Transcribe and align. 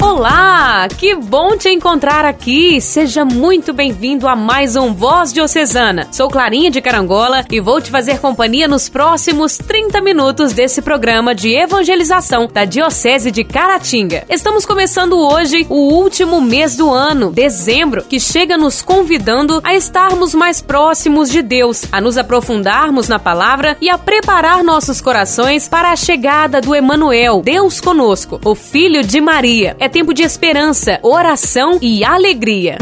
Olá, 0.00 0.86
que 0.86 1.16
bom 1.16 1.56
te 1.56 1.68
encontrar 1.68 2.24
aqui. 2.24 2.80
Seja 2.80 3.24
muito 3.24 3.72
bem-vindo 3.72 4.28
a 4.28 4.36
mais 4.36 4.76
um 4.76 4.94
Voz 4.94 5.32
Diocesana. 5.32 6.06
Sou 6.12 6.28
Clarinha 6.28 6.70
de 6.70 6.80
Carangola 6.80 7.44
e 7.50 7.60
vou 7.60 7.80
te 7.80 7.90
fazer 7.90 8.20
companhia 8.20 8.68
nos 8.68 8.88
próximos 8.88 9.58
30 9.58 10.00
minutos 10.00 10.52
desse 10.52 10.80
programa 10.82 11.34
de 11.34 11.52
evangelização 11.52 12.46
da 12.46 12.64
Diocese 12.64 13.32
de 13.32 13.42
Caratinga. 13.42 14.24
Estamos 14.28 14.64
começando 14.64 15.18
hoje 15.18 15.66
o 15.68 15.92
último 15.92 16.40
mês 16.40 16.76
do 16.76 16.90
ano, 16.92 17.32
dezembro, 17.32 18.04
que 18.04 18.20
chega 18.20 18.56
nos 18.56 18.80
convidando 18.80 19.60
a 19.64 19.74
estarmos 19.74 20.32
mais 20.32 20.62
próximos 20.62 21.28
de 21.28 21.42
Deus, 21.42 21.86
a 21.90 22.00
nos 22.00 22.16
aprofundarmos 22.16 23.08
na 23.08 23.18
palavra 23.18 23.76
e 23.80 23.90
a 23.90 23.98
preparar 23.98 24.62
nossos 24.62 25.00
corações 25.00 25.66
para 25.66 25.90
a 25.90 25.96
chegada 25.96 26.60
do 26.60 26.72
Emanuel, 26.72 27.42
Deus 27.44 27.80
conosco, 27.80 28.40
o 28.44 28.54
Filho 28.54 29.02
de 29.02 29.20
Maria. 29.20 29.76
É 29.80 29.87
tempo 29.88 30.12
de 30.12 30.22
esperança, 30.22 30.98
oração 31.02 31.78
e 31.80 32.04
alegria. 32.04 32.78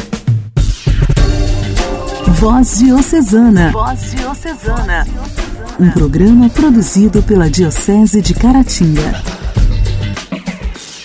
Voz 2.38 2.78
Diocesana. 2.78 3.70
Voz 3.70 4.10
Diocesana. 4.12 5.06
Um 5.78 5.90
programa 5.90 6.48
produzido 6.48 7.22
pela 7.22 7.48
Diocese 7.48 8.20
de 8.20 8.34
Caratinga 8.34 9.45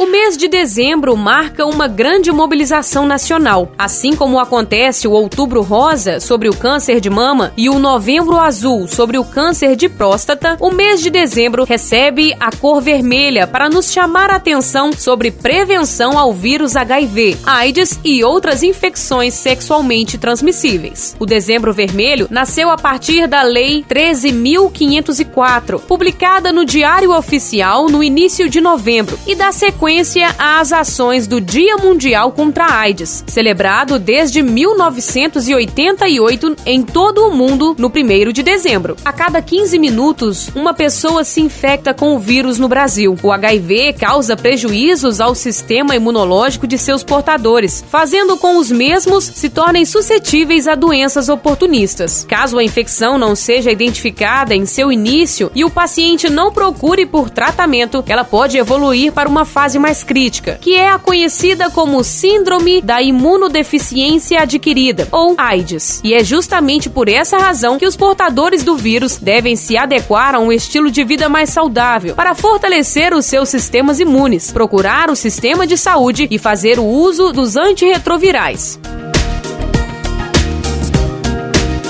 mês 0.08 0.36
de 0.36 0.48
dezembro 0.48 1.16
marca 1.16 1.64
uma 1.64 1.88
grande 1.88 2.32
mobilização 2.32 3.06
nacional, 3.06 3.72
assim 3.78 4.16
como 4.16 4.40
acontece 4.40 5.08
o 5.08 5.12
Outubro 5.12 5.62
Rosa 5.62 6.20
sobre 6.20 6.50
o 6.50 6.56
câncer 6.56 7.00
de 7.00 7.10
mama 7.10 7.54
e 7.56 7.70
o 7.70 7.78
Novembro 7.78 8.40
Azul 8.40 8.88
sobre 8.88 9.20
o 9.20 9.24
câncer 9.24 9.76
de 9.76 9.88
próstata. 9.88 10.58
O 10.60 10.72
mês 10.72 11.02
de 11.02 11.10
dezembro 11.12 11.66
recebe 11.66 12.36
a 12.40 12.50
cor 12.50 12.82
vermelha 12.82 13.46
para 13.46 13.70
nos 13.70 13.92
chamar 13.92 14.32
a 14.32 14.38
atenção 14.38 14.92
sobre 14.92 15.30
prevenção 15.30 16.18
ao 16.18 16.34
vírus 16.34 16.76
HIV, 16.76 17.38
AIDS 17.46 18.00
e 18.04 18.24
outras 18.24 18.64
infecções 18.64 19.36
sexualmente 19.36 20.18
transmissíveis. 20.18 21.16
O 21.20 21.28
Dezembro 21.28 21.74
Vermelho 21.74 22.28
nasceu 22.32 22.72
a 22.72 22.78
partir 22.78 23.28
da 23.28 23.44
Lei 23.44 23.86
13.504, 23.88 25.80
publicada 25.82 26.52
no 26.52 26.66
Diário 26.66 27.16
Oficial 27.16 27.88
no 27.88 28.04
início 28.04 28.50
de 28.50 28.60
novembro, 28.60 29.20
e 29.28 29.36
dá 29.36 29.52
sequência 29.52 29.91
às 30.38 30.72
ações 30.72 31.28
do 31.28 31.42
Dia 31.42 31.76
Mundial 31.76 32.32
contra 32.32 32.64
a 32.66 32.80
AIDS, 32.80 33.26
celebrado 33.28 34.00
desde 34.00 34.42
1988 34.42 36.56
em 36.66 36.82
todo 36.82 37.28
o 37.28 37.36
mundo 37.36 37.76
no 37.78 37.90
1 37.90 38.32
de 38.32 38.42
dezembro. 38.42 38.96
A 39.04 39.12
cada 39.12 39.42
15 39.42 39.78
minutos, 39.78 40.50
uma 40.56 40.74
pessoa 40.74 41.26
se 41.26 41.42
infecta 41.42 41.94
com 41.94 42.16
o 42.16 42.20
vírus 42.20 42.58
no 42.58 42.70
Brasil. 42.70 43.18
O 43.22 43.34
HIV 43.34 43.98
causa 44.00 44.38
prejuízos 44.38 45.20
ao 45.20 45.36
sistema 45.36 45.94
imunológico 45.94 46.66
de 46.66 46.78
seus 46.78 47.04
portadores, 47.04 47.84
fazendo 47.90 48.38
com 48.38 48.58
os 48.58 48.72
mesmos 48.72 49.26
se 49.26 49.50
tornem 49.50 49.86
suscetíveis 49.86 50.70
a 50.70 50.76
doenças 50.76 51.28
oportunistas. 51.28 52.26
Caso 52.28 52.58
a 52.58 52.64
infecção 52.64 53.18
não 53.18 53.36
seja 53.36 53.72
identificada 53.72 54.56
em 54.56 54.66
seu 54.66 54.90
início 54.90 55.52
e 55.54 55.66
o 55.66 55.70
paciente 55.70 56.30
não 56.30 56.52
procure 56.52 57.06
por 57.06 57.30
tratamento, 57.30 58.02
ela 58.08 58.24
pode 58.24 58.58
evoluir 58.58 59.12
para 59.12 59.28
uma 59.28 59.44
fase 59.44 59.81
mais 59.82 60.04
crítica, 60.04 60.58
que 60.62 60.76
é 60.76 60.90
a 60.90 61.00
conhecida 61.00 61.70
como 61.70 62.04
Síndrome 62.04 62.82
da 62.82 63.02
Imunodeficiência 63.02 64.42
Adquirida, 64.42 65.08
ou 65.12 65.36
AIDS. 65.38 66.00
E 66.04 66.14
é 66.14 66.24
justamente 66.24 66.90
por 66.90 67.10
essa 67.10 67.38
razão 67.38 67.78
que 67.78 67.86
os 67.86 67.98
portadores 67.98 68.64
do 68.64 68.78
vírus 68.78 69.18
devem 69.18 69.56
se 69.56 69.76
adequar 69.76 70.36
a 70.36 70.40
um 70.40 70.52
estilo 70.52 70.90
de 70.90 71.04
vida 71.04 71.28
mais 71.28 71.50
saudável 71.50 72.16
para 72.16 72.36
fortalecer 72.36 73.14
os 73.14 73.26
seus 73.26 73.50
sistemas 73.50 74.00
imunes, 74.00 74.52
procurar 74.52 75.10
o 75.10 75.16
sistema 75.16 75.68
de 75.68 75.78
saúde 75.78 76.28
e 76.32 76.38
fazer 76.38 76.80
o 76.80 76.86
uso 76.86 77.34
dos 77.34 77.58
antirretrovirais. 77.58 78.80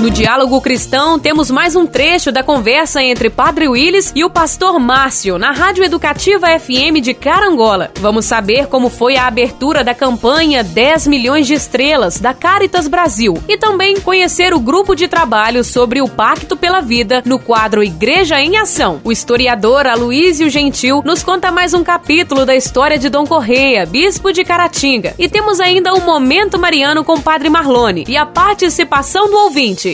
No 0.02 0.10
Diálogo 0.10 0.60
Cristão, 0.60 1.20
temos 1.20 1.52
mais 1.52 1.76
um 1.76 1.86
trecho 1.86 2.32
da 2.32 2.42
conversa 2.42 3.04
entre 3.04 3.30
Padre 3.30 3.68
Willis 3.68 4.12
e 4.16 4.26
o 4.26 4.32
pastor 4.32 4.80
Márcio, 4.80 5.38
na 5.38 5.52
Rádio 5.52 5.84
Educativa 5.84 6.48
FM 6.60 7.00
de 7.04 7.14
Carangola. 7.14 7.92
Vamos 8.00 8.26
saber 8.26 8.66
como 8.66 8.90
foi 8.90 9.16
a 9.16 9.28
abertura 9.28 9.84
da 9.84 9.94
campanha 9.94 10.64
10 10.64 11.06
milhões 11.06 11.46
de 11.46 11.54
estrelas 11.54 12.20
da 12.20 12.34
Caritas 12.34 12.88
Brasil 12.88 13.38
e 13.48 13.60
também 13.60 14.02
conhecer 14.02 14.56
o 14.56 14.60
grupo 14.60 14.96
de 14.96 15.08
trabalho 15.08 15.64
sobre 15.64 16.02
o 16.02 16.10
Pacto 16.10 16.58
pela 16.58 16.82
Vida 16.82 17.22
no 17.24 17.38
quadro 17.38 17.84
Igreja 17.84 18.42
em 18.42 18.58
Ação. 18.58 19.00
O 19.04 19.12
historiador 19.12 19.86
Aloísio 19.86 20.50
Gentil 20.50 21.04
nos 21.06 21.22
conta 21.22 21.52
mais 21.52 21.76
um 21.76 21.84
capítulo 21.84 22.44
da 22.44 22.56
história 22.56 22.98
de 22.98 23.08
Dom 23.08 23.28
Correia, 23.28 23.86
bispo 23.86 24.34
de 24.34 24.44
Caratinga. 24.44 25.14
E 25.20 25.30
temos 25.30 25.60
ainda 25.60 25.94
um 25.94 26.02
momento 26.02 26.58
mariano 26.58 27.04
com 27.04 27.22
Padre 27.22 27.52
Marlone 27.52 28.04
e 28.08 28.18
a 28.18 28.26
participação 28.26 29.30
do 29.30 29.38
ouvinte. 29.38 29.91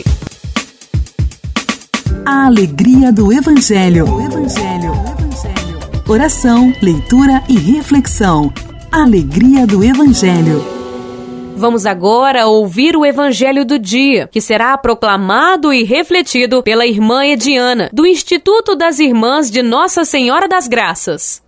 A 2.30 2.44
alegria 2.44 3.10
do 3.10 3.32
Evangelho. 3.32 4.04
Evangelho. 4.20 4.92
Oração, 6.06 6.74
leitura 6.82 7.42
e 7.48 7.56
reflexão. 7.56 8.52
Alegria 8.92 9.66
do 9.66 9.82
Evangelho. 9.82 10.62
Vamos 11.56 11.86
agora 11.86 12.46
ouvir 12.46 12.98
o 12.98 13.06
Evangelho 13.06 13.64
do 13.64 13.78
Dia, 13.78 14.28
que 14.30 14.42
será 14.42 14.76
proclamado 14.76 15.72
e 15.72 15.84
refletido 15.84 16.62
pela 16.62 16.86
irmã 16.86 17.24
Ediana, 17.24 17.88
do 17.94 18.04
Instituto 18.04 18.76
das 18.76 18.98
Irmãs 18.98 19.50
de 19.50 19.62
Nossa 19.62 20.04
Senhora 20.04 20.46
das 20.46 20.68
Graças. 20.68 21.42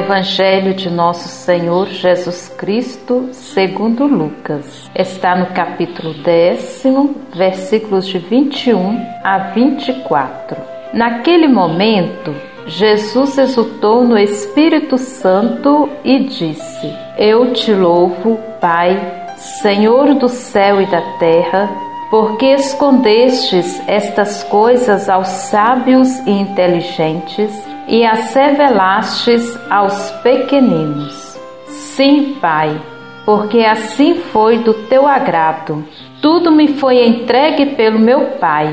Evangelho 0.00 0.72
de 0.72 0.88
Nosso 0.88 1.28
Senhor 1.28 1.86
Jesus 1.88 2.48
Cristo, 2.48 3.28
segundo 3.32 4.06
Lucas. 4.06 4.90
Está 4.94 5.36
no 5.36 5.46
capítulo 5.48 6.14
décimo, 6.14 7.14
versículos 7.34 8.06
de 8.06 8.18
21 8.18 8.98
a 9.22 9.36
24. 9.52 10.56
Naquele 10.94 11.46
momento, 11.48 12.34
Jesus 12.66 13.36
exultou 13.36 14.02
no 14.02 14.16
Espírito 14.16 14.96
Santo 14.96 15.90
e 16.02 16.20
disse: 16.20 16.90
Eu 17.18 17.52
te 17.52 17.70
louvo, 17.74 18.40
Pai, 18.58 18.98
Senhor 19.36 20.14
do 20.14 20.30
céu 20.30 20.80
e 20.80 20.86
da 20.86 21.02
terra, 21.18 21.68
porque 22.10 22.46
escondestes 22.46 23.82
estas 23.86 24.42
coisas 24.44 25.10
aos 25.10 25.28
sábios 25.28 26.08
e 26.20 26.30
inteligentes 26.30 27.52
e 27.90 28.06
as 28.06 28.32
revelastes 28.32 29.58
aos 29.68 30.12
pequeninos. 30.22 31.36
Sim, 31.66 32.36
Pai, 32.40 32.80
porque 33.26 33.58
assim 33.58 34.14
foi 34.14 34.58
do 34.58 34.72
teu 34.72 35.08
agrado. 35.08 35.84
Tudo 36.22 36.52
me 36.52 36.68
foi 36.68 37.04
entregue 37.04 37.66
pelo 37.74 37.98
meu 37.98 38.26
Pai. 38.38 38.72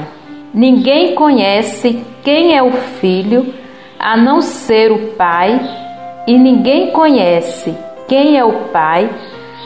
Ninguém 0.54 1.16
conhece 1.16 2.06
quem 2.24 2.56
é 2.56 2.62
o 2.62 2.72
Filho 2.72 3.54
a 4.00 4.16
não 4.16 4.40
ser 4.40 4.92
o 4.92 5.00
Pai, 5.14 5.60
e 6.28 6.38
ninguém 6.38 6.92
conhece 6.92 7.76
quem 8.08 8.38
é 8.38 8.46
o 8.46 8.70
Pai 8.72 9.10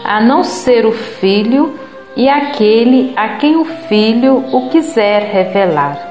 a 0.06 0.22
não 0.22 0.44
ser 0.44 0.86
o 0.86 0.94
Filho 0.94 1.78
e 2.16 2.30
aquele 2.30 3.12
a 3.16 3.36
quem 3.36 3.58
o 3.58 3.66
Filho 3.66 4.46
o 4.54 4.70
quiser 4.70 5.24
revelar. 5.24 6.11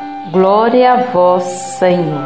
Glória 0.29 0.93
a 0.93 0.95
vós, 0.97 1.43
Senhor. 1.43 2.21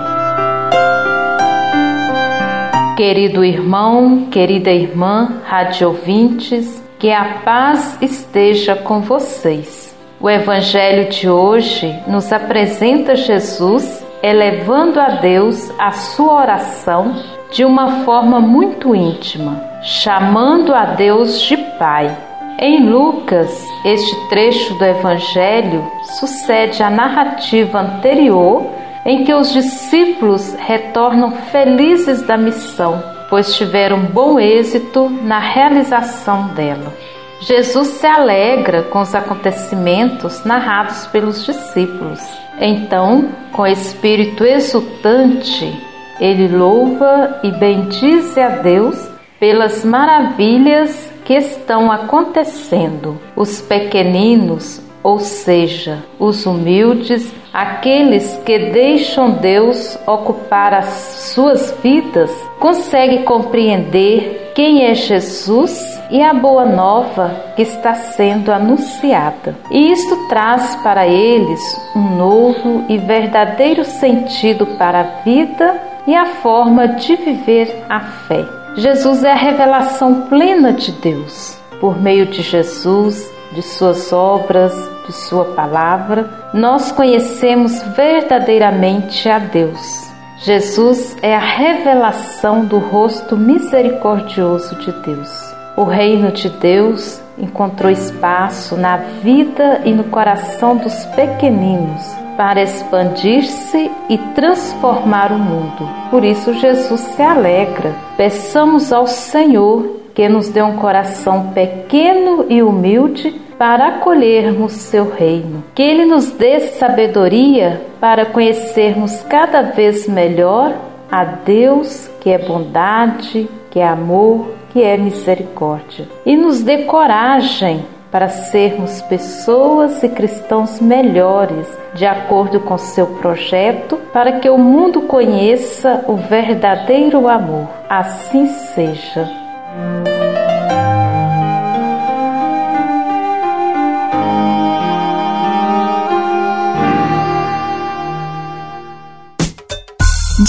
Querido 2.98 3.44
irmão, 3.44 4.28
querida 4.30 4.70
irmã, 4.70 5.42
rádio 5.46 5.88
ouvintes, 5.88 6.84
Que 7.00 7.12
a 7.12 7.42
paz 7.44 7.98
esteja 8.02 8.76
com 8.76 9.02
vocês. 9.02 9.96
O 10.20 10.30
Evangelho 10.30 11.10
de 11.10 11.30
hoje 11.30 11.94
nos 12.08 12.32
apresenta 12.32 13.16
Jesus 13.16 14.06
elevando 14.24 15.00
a 15.00 15.10
Deus 15.10 15.72
a 15.80 15.92
sua 15.92 16.34
oração 16.34 17.16
de 17.52 17.64
uma 17.64 18.04
forma 18.04 18.40
muito 18.40 18.96
íntima, 18.96 19.62
chamando 19.82 20.74
a 20.74 20.86
Deus 20.86 21.42
de 21.42 21.58
Pai. 21.58 22.16
Em 22.58 22.90
Lucas, 22.90 23.68
este 23.84 24.16
trecho 24.30 24.76
do 24.76 24.86
Evangelho 24.86 25.86
sucede 26.20 26.82
à 26.82 26.90
narrativa 26.90 27.82
anterior 27.82 28.66
em 29.06 29.26
que 29.26 29.34
os 29.34 29.52
discípulos 29.52 30.54
retornam 30.54 31.32
felizes 31.52 32.22
da 32.22 32.38
missão, 32.38 33.04
pois 33.30 33.54
tiveram 33.56 34.00
bom 34.06 34.40
êxito 34.40 35.10
na 35.10 35.38
realização 35.38 36.48
dela. 36.50 36.94
Jesus 37.42 37.90
se 37.90 38.08
alegra 38.08 38.84
com 38.84 39.02
os 39.02 39.14
acontecimentos 39.14 40.46
narrados 40.46 41.06
pelos 41.08 41.46
discípulos. 41.46 42.22
Então, 42.58 43.32
com 43.52 43.68
espírito 43.68 44.46
exultante, 44.46 45.78
ele 46.22 46.48
louva 46.48 47.42
e 47.44 47.52
bendize 47.52 48.40
a 48.40 48.48
Deus 48.48 49.14
pelas 49.40 49.84
maravilhas 49.84 51.12
que 51.24 51.34
estão 51.34 51.92
acontecendo. 51.92 53.20
Os 53.36 53.62
pequeninos 53.62 54.82
ou 55.06 55.20
seja, 55.20 56.04
os 56.18 56.48
humildes, 56.48 57.32
aqueles 57.54 58.42
que 58.44 58.58
deixam 58.58 59.34
Deus 59.34 59.96
ocupar 60.08 60.74
as 60.74 60.88
suas 61.32 61.78
vidas, 61.84 62.32
conseguem 62.60 63.22
compreender 63.22 64.52
quem 64.56 64.84
é 64.88 64.96
Jesus 64.96 66.02
e 66.10 66.24
a 66.24 66.34
boa 66.34 66.66
nova 66.66 67.54
que 67.56 67.62
está 67.62 67.94
sendo 67.94 68.52
anunciada. 68.52 69.56
E 69.70 69.92
isto 69.92 70.28
traz 70.28 70.76
para 70.78 71.06
eles 71.06 71.62
um 71.96 72.16
novo 72.18 72.86
e 72.90 72.98
verdadeiro 72.98 73.86
sentido 73.86 74.66
para 74.76 75.02
a 75.02 75.24
vida 75.24 75.80
e 76.08 76.16
a 76.16 76.26
forma 76.26 76.88
de 76.88 77.16
viver 77.16 77.86
a 77.88 78.00
fé. 78.00 78.55
Jesus 78.78 79.24
é 79.24 79.32
a 79.32 79.36
revelação 79.36 80.22
plena 80.28 80.74
de 80.74 80.92
Deus. 80.92 81.58
Por 81.80 82.02
meio 82.02 82.26
de 82.26 82.42
Jesus, 82.42 83.32
de 83.54 83.62
suas 83.62 84.12
obras, 84.12 84.74
de 85.06 85.14
Sua 85.14 85.46
palavra, 85.46 86.50
nós 86.54 86.92
conhecemos 86.92 87.82
verdadeiramente 87.96 89.30
a 89.30 89.40
Deus. 89.40 90.10
Jesus 90.40 91.16
é 91.22 91.34
a 91.34 91.40
revelação 91.40 92.66
do 92.66 92.78
rosto 92.78 93.38
misericordioso 93.38 94.76
de 94.76 94.92
Deus. 94.92 95.45
O 95.78 95.84
reino 95.84 96.32
de 96.32 96.48
Deus 96.50 97.22
encontrou 97.38 97.92
espaço 97.92 98.78
na 98.78 98.96
vida 98.96 99.82
e 99.84 99.92
no 99.92 100.06
coração 100.06 100.78
dos 100.78 101.06
pequeninos 101.08 102.02
para 102.38 102.62
expandir-se 102.62 103.92
e 104.10 104.18
transformar 104.34 105.34
o 105.34 105.38
mundo. 105.38 105.90
Por 106.10 106.24
isso, 106.24 106.54
Jesus 106.54 107.02
se 107.02 107.22
alegra. 107.22 107.94
Peçamos 108.16 108.94
ao 108.94 109.06
Senhor 109.06 109.98
que 110.14 110.30
nos 110.30 110.48
dê 110.48 110.62
um 110.62 110.78
coração 110.78 111.52
pequeno 111.54 112.46
e 112.48 112.64
humilde 112.64 113.42
para 113.58 113.88
acolhermos 113.88 114.72
seu 114.72 115.12
reino. 115.12 115.62
Que 115.74 115.84
ele 115.84 116.06
nos 116.06 116.32
dê 116.32 116.62
sabedoria 116.62 117.82
para 118.00 118.26
conhecermos 118.26 119.22
cada 119.24 119.62
vez 119.62 120.08
melhor 120.08 120.74
a 121.12 121.26
Deus 121.26 122.10
que 122.22 122.30
é 122.30 122.38
bondade, 122.38 123.50
que 123.70 123.80
é 123.80 123.88
amor, 123.88 124.48
que 124.76 124.84
é 124.84 124.98
misericórdia. 124.98 126.06
E 126.26 126.36
nos 126.36 126.62
dê 126.62 126.80
coragem 126.80 127.86
para 128.12 128.28
sermos 128.28 129.02
pessoas 129.04 130.04
e 130.04 130.10
cristãos 130.10 130.82
melhores, 130.82 131.66
de 131.94 132.06
acordo 132.06 132.60
com 132.60 132.78
seu 132.78 133.08
projeto, 133.08 133.96
para 134.12 134.34
que 134.34 134.50
o 134.50 134.58
mundo 134.58 135.04
conheça 135.04 136.04
o 136.10 136.18
verdadeiro 136.18 137.30
amor. 137.30 137.70
Assim 137.90 138.48
seja. 138.48 139.32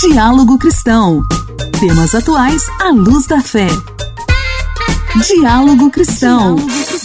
Diálogo 0.01 0.59
Cristão. 0.59 1.23
Temas 1.79 2.13
atuais 2.13 2.67
à 2.81 2.91
luz 2.91 3.29
da 3.29 3.41
fé. 3.41 3.69
Diálogo 5.25 5.91
Cristão. 5.91 6.57
Diálogo 6.57 6.67
Cristão. 6.67 6.96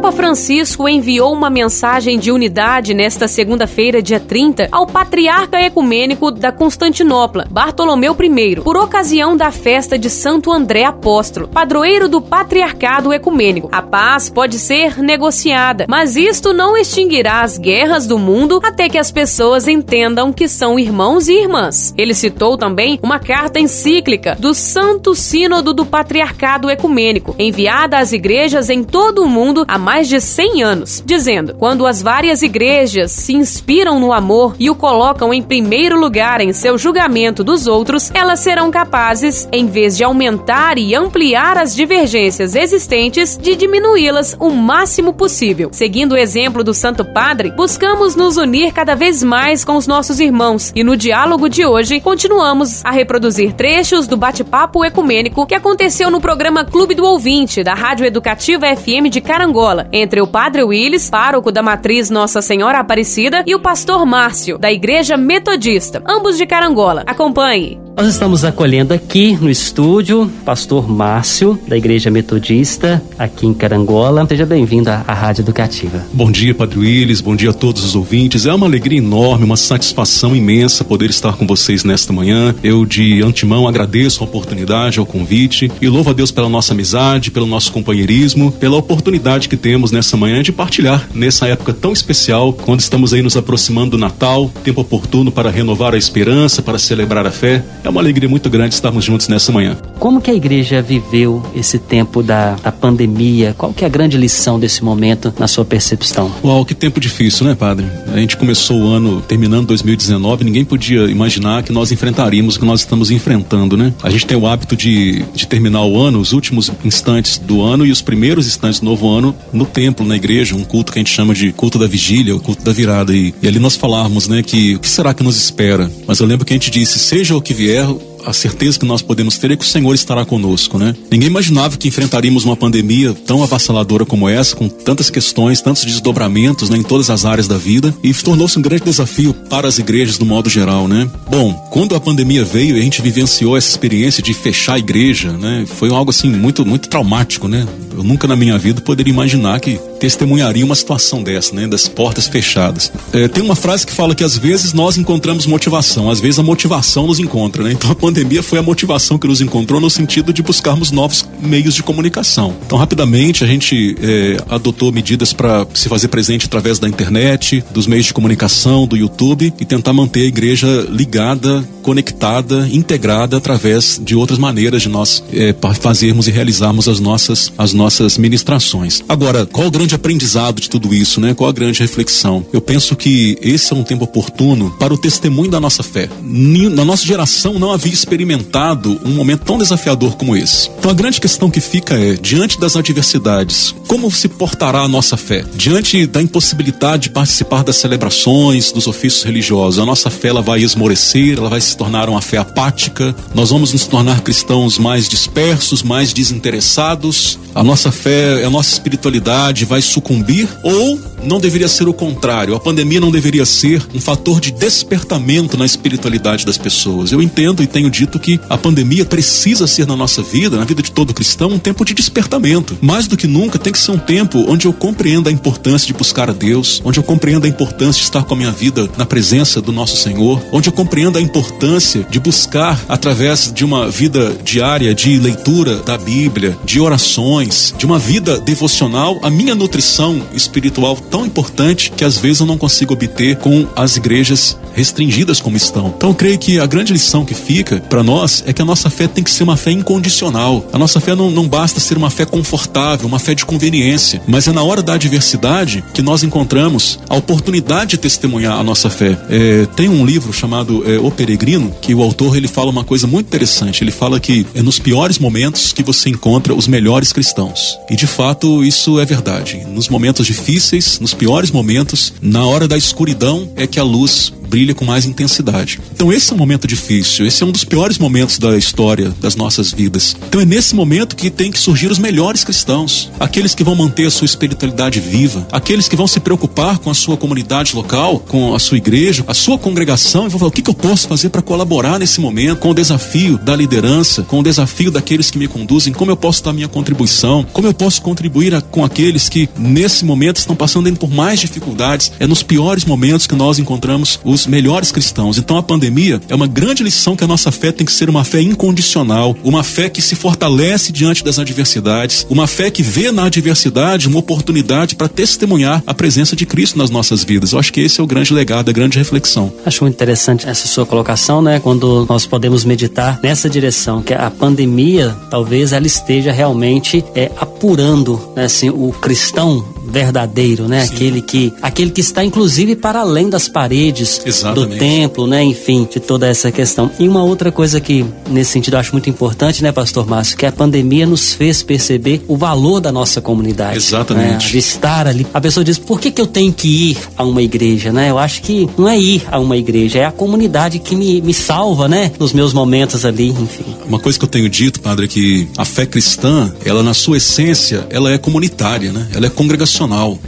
Papa 0.00 0.12
Francisco 0.12 0.88
enviou 0.88 1.30
uma 1.30 1.50
mensagem 1.50 2.18
de 2.18 2.32
unidade 2.32 2.94
nesta 2.94 3.28
segunda-feira, 3.28 4.00
dia 4.00 4.18
30, 4.18 4.68
ao 4.72 4.86
patriarca 4.86 5.60
ecumênico 5.60 6.30
da 6.30 6.50
Constantinopla, 6.50 7.46
Bartolomeu 7.50 8.16
I, 8.18 8.56
por 8.62 8.78
ocasião 8.78 9.36
da 9.36 9.50
festa 9.50 9.98
de 9.98 10.08
Santo 10.08 10.50
André 10.50 10.84
Apóstolo, 10.84 11.48
padroeiro 11.48 12.08
do 12.08 12.18
patriarcado 12.18 13.12
ecumênico. 13.12 13.68
A 13.70 13.82
paz 13.82 14.30
pode 14.30 14.58
ser 14.58 15.02
negociada, 15.02 15.84
mas 15.86 16.16
isto 16.16 16.54
não 16.54 16.78
extinguirá 16.78 17.42
as 17.42 17.58
guerras 17.58 18.06
do 18.06 18.18
mundo 18.18 18.58
até 18.64 18.88
que 18.88 18.96
as 18.96 19.12
pessoas 19.12 19.68
entendam 19.68 20.32
que 20.32 20.48
são 20.48 20.78
irmãos 20.78 21.28
e 21.28 21.42
irmãs. 21.42 21.92
Ele 21.94 22.14
citou 22.14 22.56
também 22.56 22.98
uma 23.02 23.18
carta 23.18 23.60
encíclica 23.60 24.34
do 24.34 24.54
Santo 24.54 25.14
Sínodo 25.14 25.74
do 25.74 25.84
Patriarcado 25.84 26.70
Ecumênico, 26.70 27.36
enviada 27.38 27.98
às 27.98 28.14
igrejas 28.14 28.70
em 28.70 28.82
todo 28.82 29.22
o 29.22 29.28
mundo 29.28 29.66
há 29.68 29.89
mais 29.90 30.08
de 30.08 30.20
100 30.20 30.62
anos, 30.62 31.02
dizendo: 31.04 31.52
quando 31.58 31.84
as 31.84 32.00
várias 32.00 32.42
igrejas 32.42 33.10
se 33.10 33.34
inspiram 33.34 33.98
no 33.98 34.12
amor 34.12 34.54
e 34.56 34.70
o 34.70 34.74
colocam 34.76 35.34
em 35.34 35.42
primeiro 35.42 35.98
lugar 35.98 36.40
em 36.40 36.52
seu 36.52 36.78
julgamento 36.78 37.42
dos 37.42 37.66
outros, 37.66 38.08
elas 38.14 38.38
serão 38.38 38.70
capazes, 38.70 39.48
em 39.50 39.66
vez 39.66 39.96
de 39.96 40.04
aumentar 40.04 40.78
e 40.78 40.94
ampliar 40.94 41.58
as 41.58 41.74
divergências 41.74 42.54
existentes, 42.54 43.36
de 43.36 43.56
diminuí-las 43.56 44.36
o 44.38 44.50
máximo 44.50 45.12
possível. 45.12 45.70
Seguindo 45.72 46.12
o 46.12 46.16
exemplo 46.16 46.62
do 46.62 46.72
Santo 46.72 47.04
Padre, 47.04 47.50
buscamos 47.50 48.14
nos 48.14 48.36
unir 48.36 48.72
cada 48.72 48.94
vez 48.94 49.24
mais 49.24 49.64
com 49.64 49.74
os 49.74 49.88
nossos 49.88 50.20
irmãos 50.20 50.70
e 50.72 50.84
no 50.84 50.96
diálogo 50.96 51.48
de 51.48 51.66
hoje 51.66 51.98
continuamos 51.98 52.84
a 52.84 52.92
reproduzir 52.92 53.54
trechos 53.54 54.06
do 54.06 54.16
bate-papo 54.16 54.84
ecumênico 54.84 55.44
que 55.46 55.54
aconteceu 55.56 56.12
no 56.12 56.20
programa 56.20 56.64
Clube 56.64 56.94
do 56.94 57.04
Ouvinte 57.04 57.64
da 57.64 57.74
Rádio 57.74 58.06
Educativa 58.06 58.66
FM 58.76 59.10
de 59.10 59.20
Carangola 59.20 59.79
entre 59.92 60.20
o 60.20 60.26
Padre 60.26 60.62
Willis, 60.62 61.10
pároco 61.10 61.52
da 61.52 61.62
Matriz 61.62 62.10
Nossa 62.10 62.42
Senhora 62.42 62.78
Aparecida, 62.78 63.42
e 63.46 63.54
o 63.54 63.60
Pastor 63.60 64.04
Márcio, 64.06 64.58
da 64.58 64.72
Igreja 64.72 65.16
Metodista, 65.16 66.02
ambos 66.06 66.36
de 66.36 66.46
Carangola. 66.46 67.04
Acompanhe. 67.06 67.80
Nós 67.96 68.08
estamos 68.08 68.46
acolhendo 68.46 68.94
aqui 68.94 69.36
no 69.38 69.50
estúdio 69.50 70.30
pastor 70.42 70.88
Márcio, 70.88 71.58
da 71.68 71.76
Igreja 71.76 72.10
Metodista, 72.10 73.02
aqui 73.18 73.46
em 73.46 73.52
Carangola. 73.52 74.26
Seja 74.26 74.46
bem-vindo 74.46 74.88
à, 74.88 75.04
à 75.06 75.12
Rádio 75.12 75.42
Educativa. 75.42 76.02
Bom 76.10 76.30
dia, 76.30 76.54
Padre 76.54 76.78
Willis, 76.78 77.20
bom 77.20 77.36
dia 77.36 77.50
a 77.50 77.52
todos 77.52 77.84
os 77.84 77.94
ouvintes. 77.94 78.46
É 78.46 78.54
uma 78.54 78.64
alegria 78.64 78.98
enorme, 78.98 79.44
uma 79.44 79.56
satisfação 79.56 80.34
imensa 80.34 80.82
poder 80.82 81.10
estar 81.10 81.36
com 81.36 81.46
vocês 81.46 81.84
nesta 81.84 82.10
manhã. 82.10 82.54
Eu, 82.62 82.86
de 82.86 83.22
antemão, 83.22 83.68
agradeço 83.68 84.22
a 84.22 84.26
oportunidade, 84.26 84.98
ao 84.98 85.04
convite 85.04 85.70
e 85.78 85.86
louvo 85.86 86.08
a 86.08 86.12
Deus 86.14 86.30
pela 86.30 86.48
nossa 86.48 86.72
amizade, 86.72 87.30
pelo 87.30 87.44
nosso 87.44 87.70
companheirismo, 87.70 88.50
pela 88.52 88.78
oportunidade 88.78 89.46
que 89.46 89.58
temos 89.58 89.69
nessa 89.92 90.16
manhã 90.16 90.42
de 90.42 90.52
partilhar 90.52 91.08
nessa 91.14 91.46
época 91.46 91.72
tão 91.72 91.92
especial, 91.92 92.52
quando 92.52 92.80
estamos 92.80 93.14
aí 93.14 93.22
nos 93.22 93.36
aproximando 93.36 93.90
do 93.90 93.98
Natal, 93.98 94.50
tempo 94.64 94.80
oportuno 94.80 95.30
para 95.30 95.50
renovar 95.50 95.94
a 95.94 95.98
esperança, 95.98 96.62
para 96.62 96.78
celebrar 96.78 97.26
a 97.26 97.30
fé. 97.30 97.64
É 97.84 97.88
uma 97.88 98.00
alegria 98.00 98.28
muito 98.28 98.50
grande 98.50 98.74
estarmos 98.74 99.04
juntos 99.04 99.28
nessa 99.28 99.52
manhã. 99.52 99.76
Como 99.98 100.20
que 100.20 100.30
a 100.30 100.34
igreja 100.34 100.82
viveu 100.82 101.42
esse 101.54 101.78
tempo 101.78 102.22
da, 102.22 102.54
da 102.56 102.72
pandemia? 102.72 103.54
Qual 103.56 103.72
que 103.72 103.84
é 103.84 103.86
a 103.86 103.90
grande 103.90 104.16
lição 104.16 104.58
desse 104.58 104.82
momento 104.82 105.32
na 105.38 105.46
sua 105.46 105.64
percepção? 105.64 106.32
Uau, 106.42 106.64
que 106.64 106.74
tempo 106.74 106.98
difícil, 106.98 107.46
né, 107.46 107.54
padre? 107.54 107.86
A 108.12 108.18
gente 108.18 108.36
começou 108.36 108.80
o 108.80 108.88
ano 108.88 109.20
terminando 109.20 109.66
2019, 109.68 110.44
ninguém 110.44 110.64
podia 110.64 111.04
imaginar 111.04 111.62
que 111.62 111.72
nós 111.72 111.92
enfrentaríamos 111.92 112.56
o 112.56 112.60
que 112.60 112.64
nós 112.64 112.80
estamos 112.80 113.10
enfrentando, 113.10 113.76
né? 113.76 113.92
A 114.02 114.10
gente 114.10 114.26
tem 114.26 114.36
o 114.36 114.46
hábito 114.46 114.74
de, 114.74 115.24
de 115.34 115.46
terminar 115.46 115.84
o 115.84 116.00
ano, 116.00 116.18
os 116.18 116.32
últimos 116.32 116.70
instantes 116.84 117.38
do 117.38 117.62
ano 117.62 117.84
e 117.84 117.92
os 117.92 118.00
primeiros 118.00 118.46
instantes 118.46 118.80
do 118.80 118.86
novo 118.86 119.08
ano 119.08 119.34
no 119.60 119.66
templo, 119.66 120.06
na 120.06 120.16
igreja, 120.16 120.56
um 120.56 120.64
culto 120.64 120.90
que 120.92 120.98
a 120.98 121.00
gente 121.02 121.12
chama 121.12 121.34
de 121.34 121.52
culto 121.52 121.78
da 121.78 121.86
vigília, 121.86 122.34
o 122.34 122.40
culto 122.40 122.62
da 122.64 122.72
virada. 122.72 123.14
E, 123.14 123.34
e 123.42 123.46
ali 123.46 123.58
nós 123.58 123.76
falávamos, 123.76 124.26
né, 124.26 124.42
que 124.42 124.76
o 124.76 124.80
que 124.80 124.88
será 124.88 125.12
que 125.12 125.22
nos 125.22 125.36
espera? 125.36 125.90
Mas 126.06 126.18
eu 126.18 126.26
lembro 126.26 126.46
que 126.46 126.52
a 126.52 126.56
gente 126.56 126.70
disse, 126.70 126.98
seja 126.98 127.36
o 127.36 127.42
que 127.42 127.52
vier, 127.52 127.86
a 128.24 128.32
certeza 128.32 128.78
que 128.78 128.86
nós 128.86 129.02
podemos 129.02 129.38
ter 129.38 129.50
é 129.50 129.56
que 129.56 129.64
o 129.64 129.66
Senhor 129.66 129.94
estará 129.94 130.24
conosco, 130.24 130.78
né? 130.78 130.94
Ninguém 131.10 131.28
imaginava 131.28 131.76
que 131.76 131.88
enfrentaríamos 131.88 132.44
uma 132.44 132.56
pandemia 132.56 133.14
tão 133.14 133.42
avassaladora 133.42 134.04
como 134.04 134.28
essa, 134.28 134.54
com 134.54 134.68
tantas 134.68 135.10
questões, 135.10 135.60
tantos 135.60 135.84
desdobramentos 135.84 136.68
né, 136.68 136.76
em 136.76 136.82
todas 136.82 137.10
as 137.10 137.24
áreas 137.24 137.48
da 137.48 137.56
vida, 137.56 137.94
e 138.02 138.12
tornou-se 138.14 138.58
um 138.58 138.62
grande 138.62 138.84
desafio 138.84 139.32
para 139.32 139.68
as 139.68 139.78
igrejas 139.78 140.18
no 140.18 140.26
modo 140.26 140.50
geral, 140.50 140.86
né? 140.86 141.08
Bom, 141.30 141.54
quando 141.70 141.94
a 141.94 142.00
pandemia 142.00 142.44
veio 142.44 142.76
e 142.76 142.80
a 142.80 142.82
gente 142.82 143.02
vivenciou 143.02 143.56
essa 143.56 143.70
experiência 143.70 144.22
de 144.22 144.34
fechar 144.34 144.74
a 144.74 144.78
igreja, 144.78 145.32
né? 145.32 145.64
Foi 145.66 145.90
algo 145.90 146.10
assim 146.10 146.30
muito, 146.30 146.64
muito 146.64 146.88
traumático, 146.88 147.48
né? 147.48 147.66
Eu 148.00 148.04
nunca 148.04 148.26
na 148.26 148.34
minha 148.34 148.56
vida 148.56 148.80
poderia 148.80 149.12
imaginar 149.12 149.60
que 149.60 149.78
testemunharia 150.00 150.64
uma 150.64 150.74
situação 150.74 151.22
dessa, 151.22 151.54
né? 151.54 151.66
Das 151.66 151.86
portas 151.86 152.26
fechadas. 152.26 152.90
É, 153.12 153.28
tem 153.28 153.44
uma 153.44 153.54
frase 153.54 153.86
que 153.86 153.92
fala 153.92 154.14
que 154.14 154.24
às 154.24 154.38
vezes 154.38 154.72
nós 154.72 154.96
encontramos 154.96 155.46
motivação, 155.46 156.10
às 156.10 156.18
vezes 156.18 156.38
a 156.38 156.42
motivação 156.42 157.06
nos 157.06 157.18
encontra, 157.18 157.62
né? 157.62 157.72
Então 157.72 157.90
a 157.90 157.94
pandemia 157.94 158.42
foi 158.42 158.58
a 158.58 158.62
motivação 158.62 159.18
que 159.18 159.26
nos 159.26 159.42
encontrou 159.42 159.78
no 159.80 159.90
sentido 159.90 160.32
de 160.32 160.42
buscarmos 160.42 160.90
novos 160.90 161.28
meios 161.42 161.74
de 161.74 161.82
comunicação. 161.82 162.54
Então 162.64 162.78
rapidamente 162.78 163.44
a 163.44 163.46
gente 163.46 163.94
é, 164.02 164.38
adotou 164.48 164.90
medidas 164.90 165.34
para 165.34 165.66
se 165.74 165.86
fazer 165.86 166.08
presente 166.08 166.46
através 166.46 166.78
da 166.78 166.88
internet, 166.88 167.62
dos 167.70 167.86
meios 167.86 168.06
de 168.06 168.14
comunicação, 168.14 168.86
do 168.86 168.96
YouTube 168.96 169.52
e 169.60 169.64
tentar 169.66 169.92
manter 169.92 170.22
a 170.22 170.26
igreja 170.26 170.86
ligada, 170.88 171.62
conectada, 171.82 172.66
integrada 172.72 173.36
através 173.36 174.00
de 174.02 174.14
outras 174.14 174.38
maneiras 174.38 174.80
de 174.80 174.88
nós 174.88 175.22
é, 175.34 175.54
fazermos 175.78 176.26
e 176.26 176.30
realizarmos 176.30 176.88
as 176.88 176.98
nossas 176.98 177.52
as 177.58 177.74
nossas 177.74 177.89
ministrações. 178.18 179.02
Agora, 179.08 179.46
qual 179.46 179.66
o 179.66 179.70
grande 179.70 179.94
aprendizado 179.94 180.60
de 180.60 180.68
tudo 180.70 180.94
isso, 180.94 181.20
né? 181.20 181.34
Qual 181.34 181.48
a 181.48 181.52
grande 181.52 181.80
reflexão? 181.80 182.44
Eu 182.52 182.60
penso 182.60 182.94
que 182.96 183.36
esse 183.40 183.72
é 183.72 183.76
um 183.76 183.82
tempo 183.82 184.04
oportuno 184.04 184.70
para 184.78 184.92
o 184.92 184.98
testemunho 184.98 185.50
da 185.50 185.60
nossa 185.60 185.82
fé. 185.82 186.08
Na 186.22 186.84
nossa 186.84 187.04
geração 187.04 187.58
não 187.58 187.72
havia 187.72 187.92
experimentado 187.92 189.00
um 189.04 189.10
momento 189.10 189.44
tão 189.44 189.58
desafiador 189.58 190.16
como 190.16 190.36
esse. 190.36 190.70
Então 190.78 190.90
a 190.90 190.94
grande 190.94 191.20
questão 191.20 191.50
que 191.50 191.60
fica 191.60 191.94
é, 191.94 192.14
diante 192.14 192.58
das 192.58 192.76
adversidades, 192.76 193.74
como 193.86 194.10
se 194.10 194.28
portará 194.28 194.80
a 194.80 194.88
nossa 194.88 195.16
fé? 195.16 195.44
Diante 195.54 196.06
da 196.06 196.20
impossibilidade 196.20 197.04
de 197.04 197.10
participar 197.10 197.64
das 197.64 197.76
celebrações, 197.76 198.72
dos 198.72 198.86
ofícios 198.86 199.22
religiosos, 199.22 199.78
a 199.78 199.86
nossa 199.86 200.10
fé 200.10 200.28
ela 200.28 200.42
vai 200.42 200.62
esmorecer, 200.62 201.38
ela 201.38 201.48
vai 201.48 201.60
se 201.60 201.76
tornar 201.76 202.08
uma 202.08 202.20
fé 202.20 202.36
apática, 202.36 203.14
nós 203.34 203.50
vamos 203.50 203.72
nos 203.72 203.86
tornar 203.86 204.20
cristãos 204.20 204.78
mais 204.78 205.08
dispersos, 205.08 205.82
mais 205.82 206.12
desinteressados, 206.12 207.38
a 207.54 207.62
nossa 207.62 207.79
fé, 207.90 208.44
a 208.44 208.50
nossa 208.50 208.72
espiritualidade 208.72 209.64
vai 209.64 209.80
sucumbir 209.80 210.48
ou 210.62 211.00
não 211.24 211.40
deveria 211.40 211.68
ser 211.68 211.88
o 211.88 211.92
contrário? 211.92 212.54
A 212.54 212.60
pandemia 212.60 213.00
não 213.00 213.10
deveria 213.10 213.44
ser 213.44 213.86
um 213.94 214.00
fator 214.00 214.40
de 214.40 214.50
despertamento 214.50 215.56
na 215.56 215.66
espiritualidade 215.66 216.44
das 216.44 216.58
pessoas. 216.58 217.12
Eu 217.12 217.22
entendo 217.22 217.62
e 217.62 217.66
tenho 217.66 217.90
dito 217.90 218.18
que 218.18 218.40
a 218.48 218.56
pandemia 218.56 219.04
precisa 219.04 219.66
ser 219.66 219.86
na 219.86 219.96
nossa 219.96 220.22
vida, 220.22 220.56
na 220.56 220.64
vida 220.64 220.82
de 220.82 220.90
todo 220.90 221.14
cristão, 221.14 221.50
um 221.50 221.58
tempo 221.58 221.84
de 221.84 221.94
despertamento. 221.94 222.76
Mais 222.80 223.06
do 223.06 223.16
que 223.16 223.26
nunca, 223.26 223.58
tem 223.58 223.72
que 223.72 223.78
ser 223.78 223.92
um 223.92 223.98
tempo 223.98 224.44
onde 224.48 224.66
eu 224.66 224.72
compreenda 224.72 225.30
a 225.30 225.32
importância 225.32 225.86
de 225.86 225.92
buscar 225.92 226.30
a 226.30 226.32
Deus, 226.32 226.80
onde 226.84 226.98
eu 226.98 227.02
compreenda 227.02 227.46
a 227.46 227.50
importância 227.50 228.00
de 228.00 228.04
estar 228.04 228.24
com 228.24 228.34
a 228.34 228.36
minha 228.36 228.52
vida 228.52 228.88
na 228.96 229.06
presença 229.06 229.60
do 229.60 229.72
nosso 229.72 229.96
Senhor, 229.96 230.42
onde 230.52 230.68
eu 230.68 230.72
compreenda 230.72 231.18
a 231.18 231.22
importância 231.22 232.06
de 232.10 232.18
buscar, 232.18 232.80
através 232.88 233.52
de 233.52 233.64
uma 233.64 233.90
vida 233.90 234.36
diária 234.44 234.94
de 234.94 235.18
leitura 235.18 235.76
da 235.76 235.96
Bíblia, 235.98 236.56
de 236.64 236.80
orações, 236.80 237.74
de 237.76 237.86
uma 237.86 237.98
vida 237.98 238.38
devocional, 238.38 239.18
a 239.22 239.30
minha 239.30 239.54
nutrição 239.54 240.22
espiritual 240.34 240.96
tão 241.10 241.26
importante 241.26 241.92
que 241.94 242.04
às 242.04 242.16
vezes 242.16 242.40
eu 242.40 242.46
não 242.46 242.56
consigo 242.56 242.94
obter 242.94 243.36
com 243.36 243.66
as 243.74 243.96
igrejas 243.96 244.56
restringidas 244.72 245.40
como 245.40 245.56
estão. 245.56 245.92
Então 245.96 246.14
creio 246.14 246.38
que 246.38 246.58
a 246.58 246.66
grande 246.66 246.92
lição 246.92 247.24
que 247.24 247.34
fica 247.34 247.80
para 247.88 248.02
nós 248.02 248.42
é 248.46 248.52
que 248.52 248.62
a 248.62 248.64
nossa 248.64 248.88
fé 248.88 249.08
tem 249.08 249.24
que 249.24 249.30
ser 249.30 249.42
uma 249.42 249.56
fé 249.56 249.72
incondicional. 249.72 250.64
A 250.72 250.78
nossa 250.78 251.00
fé 251.00 251.14
não, 251.14 251.30
não 251.30 251.48
basta 251.48 251.80
ser 251.80 251.96
uma 251.96 252.10
fé 252.10 252.24
confortável, 252.24 253.06
uma 253.06 253.18
fé 253.18 253.34
de 253.34 253.44
conveniência, 253.44 254.22
mas 254.26 254.46
é 254.46 254.52
na 254.52 254.62
hora 254.62 254.82
da 254.82 254.94
adversidade 254.94 255.84
que 255.92 256.02
nós 256.02 256.22
encontramos 256.22 256.98
a 257.08 257.16
oportunidade 257.16 257.90
de 257.90 257.98
testemunhar 257.98 258.58
a 258.58 258.62
nossa 258.62 258.88
fé. 258.88 259.18
É, 259.28 259.66
tem 259.74 259.88
um 259.88 260.04
livro 260.04 260.32
chamado 260.32 260.84
é, 260.88 260.98
O 260.98 261.10
Peregrino 261.10 261.74
que 261.80 261.94
o 261.94 262.02
autor 262.02 262.36
ele 262.36 262.46
fala 262.46 262.70
uma 262.70 262.84
coisa 262.84 263.06
muito 263.06 263.26
interessante. 263.26 263.82
Ele 263.82 263.90
fala 263.90 264.20
que 264.20 264.46
é 264.54 264.62
nos 264.62 264.78
piores 264.78 265.18
momentos 265.18 265.72
que 265.72 265.82
você 265.82 266.08
encontra 266.08 266.54
os 266.54 266.68
melhores 266.68 267.12
cristãos. 267.12 267.78
E 267.90 267.96
de 267.96 268.06
fato 268.06 268.62
isso 268.62 269.00
é 269.00 269.04
verdade. 269.04 269.66
Nos 269.66 269.88
momentos 269.88 270.26
difíceis, 270.26 270.99
nos 271.00 271.14
piores 271.14 271.50
momentos, 271.50 272.12
na 272.20 272.44
hora 272.44 272.68
da 272.68 272.76
escuridão, 272.76 273.50
é 273.56 273.66
que 273.66 273.80
a 273.80 273.82
luz 273.82 274.32
brilha 274.50 274.74
com 274.74 274.84
mais 274.84 275.06
intensidade. 275.06 275.78
Então 275.94 276.12
esse 276.12 276.32
é 276.32 276.34
um 276.34 276.38
momento 276.38 276.66
difícil, 276.66 277.24
esse 277.24 277.42
é 277.42 277.46
um 277.46 277.52
dos 277.52 277.64
piores 277.64 277.98
momentos 277.98 278.36
da 278.36 278.58
história 278.58 279.14
das 279.20 279.36
nossas 279.36 279.72
vidas. 279.72 280.16
Então 280.28 280.40
é 280.40 280.44
nesse 280.44 280.74
momento 280.74 281.14
que 281.14 281.30
tem 281.30 281.52
que 281.52 281.58
surgir 281.58 281.90
os 281.90 281.98
melhores 281.98 282.42
cristãos, 282.42 283.10
aqueles 283.20 283.54
que 283.54 283.62
vão 283.62 283.76
manter 283.76 284.06
a 284.06 284.10
sua 284.10 284.24
espiritualidade 284.24 284.98
viva, 284.98 285.46
aqueles 285.52 285.86
que 285.86 285.94
vão 285.94 286.08
se 286.08 286.18
preocupar 286.18 286.78
com 286.78 286.90
a 286.90 286.94
sua 286.94 287.16
comunidade 287.16 287.76
local, 287.76 288.18
com 288.18 288.54
a 288.54 288.58
sua 288.58 288.76
igreja, 288.76 289.24
a 289.28 289.34
sua 289.34 289.56
congregação 289.56 290.26
e 290.26 290.28
vão 290.28 290.40
falar 290.40 290.48
o 290.48 290.52
que, 290.52 290.62
que 290.62 290.70
eu 290.70 290.74
posso 290.74 291.06
fazer 291.06 291.28
para 291.28 291.42
colaborar 291.42 291.98
nesse 291.98 292.20
momento 292.20 292.58
com 292.58 292.70
o 292.70 292.74
desafio 292.74 293.38
da 293.38 293.54
liderança, 293.54 294.22
com 294.22 294.40
o 294.40 294.42
desafio 294.42 294.90
daqueles 294.90 295.30
que 295.30 295.38
me 295.38 295.46
conduzem, 295.46 295.92
como 295.92 296.10
eu 296.10 296.16
posso 296.16 296.42
dar 296.42 296.52
minha 296.52 296.68
contribuição, 296.68 297.46
como 297.52 297.68
eu 297.68 297.74
posso 297.74 298.02
contribuir 298.02 298.54
a, 298.54 298.60
com 298.60 298.84
aqueles 298.84 299.28
que 299.28 299.48
nesse 299.56 300.04
momento 300.04 300.38
estão 300.38 300.56
passando 300.56 300.90
por 300.96 301.10
mais 301.10 301.38
dificuldades. 301.40 302.10
É 302.18 302.26
nos 302.26 302.42
piores 302.42 302.84
momentos 302.84 303.26
que 303.26 303.34
nós 303.34 303.58
encontramos 303.58 304.18
os 304.24 304.39
os 304.40 304.46
melhores 304.46 304.90
cristãos. 304.90 305.38
Então 305.38 305.56
a 305.56 305.62
pandemia 305.62 306.20
é 306.28 306.34
uma 306.34 306.46
grande 306.46 306.82
lição 306.82 307.16
que 307.16 307.24
a 307.24 307.26
nossa 307.26 307.52
fé 307.52 307.72
tem 307.72 307.86
que 307.86 307.92
ser 307.92 308.08
uma 308.08 308.24
fé 308.24 308.40
incondicional, 308.40 309.36
uma 309.44 309.62
fé 309.62 309.88
que 309.88 310.02
se 310.02 310.14
fortalece 310.14 310.92
diante 310.92 311.22
das 311.22 311.38
adversidades, 311.38 312.26
uma 312.28 312.46
fé 312.46 312.70
que 312.70 312.82
vê 312.82 313.10
na 313.12 313.24
adversidade 313.24 314.08
uma 314.08 314.18
oportunidade 314.18 314.96
para 314.96 315.08
testemunhar 315.08 315.82
a 315.86 315.94
presença 315.94 316.34
de 316.34 316.46
Cristo 316.46 316.78
nas 316.78 316.90
nossas 316.90 317.24
vidas. 317.24 317.52
Eu 317.52 317.58
acho 317.58 317.72
que 317.72 317.80
esse 317.80 318.00
é 318.00 318.04
o 318.04 318.06
grande 318.06 318.32
legado, 318.32 318.68
a 318.68 318.72
grande 318.72 318.98
reflexão. 318.98 319.52
Acho 319.64 319.84
muito 319.84 319.94
interessante 319.94 320.48
essa 320.48 320.66
sua 320.66 320.86
colocação, 320.86 321.42
né? 321.42 321.60
Quando 321.60 322.06
nós 322.08 322.26
podemos 322.26 322.64
meditar 322.64 323.18
nessa 323.22 323.48
direção, 323.48 324.02
que 324.02 324.14
a 324.14 324.30
pandemia 324.30 325.16
talvez 325.30 325.72
ela 325.72 325.86
esteja 325.86 326.32
realmente 326.32 327.04
é, 327.14 327.30
apurando 327.38 328.20
né, 328.34 328.44
assim, 328.44 328.70
o 328.70 328.92
cristão 329.00 329.64
verdadeiro, 329.90 330.68
né? 330.68 330.86
Sim. 330.86 330.94
Aquele 330.94 331.22
que 331.22 331.52
aquele 331.60 331.90
que 331.90 332.00
está 332.00 332.24
inclusive 332.24 332.76
para 332.76 333.00
além 333.00 333.28
das 333.28 333.48
paredes 333.48 334.20
Exatamente. 334.24 334.74
do 334.74 334.78
templo, 334.78 335.26
né? 335.26 335.42
Enfim, 335.42 335.86
de 335.90 336.00
toda 336.00 336.26
essa 336.26 336.50
questão. 336.50 336.90
E 336.98 337.08
uma 337.08 337.22
outra 337.22 337.50
coisa 337.50 337.80
que 337.80 338.04
nesse 338.28 338.52
sentido 338.52 338.74
eu 338.74 338.80
acho 338.80 338.92
muito 338.92 339.10
importante, 339.10 339.62
né, 339.62 339.72
pastor 339.72 340.06
Márcio, 340.06 340.36
que 340.36 340.46
a 340.46 340.52
pandemia 340.52 341.06
nos 341.06 341.32
fez 341.32 341.62
perceber 341.62 342.22
o 342.28 342.36
valor 342.36 342.80
da 342.80 342.92
nossa 342.92 343.20
comunidade. 343.20 343.76
Exatamente. 343.76 344.46
Né? 344.46 344.50
De 344.52 344.58
estar 344.58 345.06
ali. 345.06 345.26
A 345.34 345.40
pessoa 345.40 345.64
diz: 345.64 345.78
"Por 345.78 346.00
que 346.00 346.10
que 346.10 346.20
eu 346.20 346.26
tenho 346.26 346.52
que 346.52 346.90
ir 346.90 346.98
a 347.16 347.24
uma 347.24 347.42
igreja?", 347.42 347.92
né? 347.92 348.10
Eu 348.10 348.18
acho 348.18 348.42
que 348.42 348.68
não 348.78 348.88
é 348.88 348.98
ir 348.98 349.22
a 349.30 349.38
uma 349.38 349.56
igreja, 349.56 349.98
é 349.98 350.04
a 350.04 350.12
comunidade 350.12 350.78
que 350.78 350.94
me, 350.94 351.20
me 351.20 351.34
salva, 351.34 351.88
né? 351.88 352.12
Nos 352.18 352.32
meus 352.32 352.52
momentos 352.52 353.04
ali, 353.04 353.28
enfim. 353.28 353.64
Uma 353.86 353.98
coisa 353.98 354.18
que 354.18 354.24
eu 354.24 354.28
tenho 354.28 354.48
dito, 354.48 354.80
padre, 354.80 355.06
é 355.06 355.08
que 355.08 355.48
a 355.56 355.64
fé 355.64 355.84
cristã, 355.84 356.52
ela 356.64 356.82
na 356.82 356.94
sua 356.94 357.16
essência, 357.16 357.86
ela 357.90 358.12
é 358.12 358.18
comunitária, 358.18 358.92
né? 358.92 359.08
Ela 359.12 359.26
é 359.26 359.30
congregacional 359.30 359.79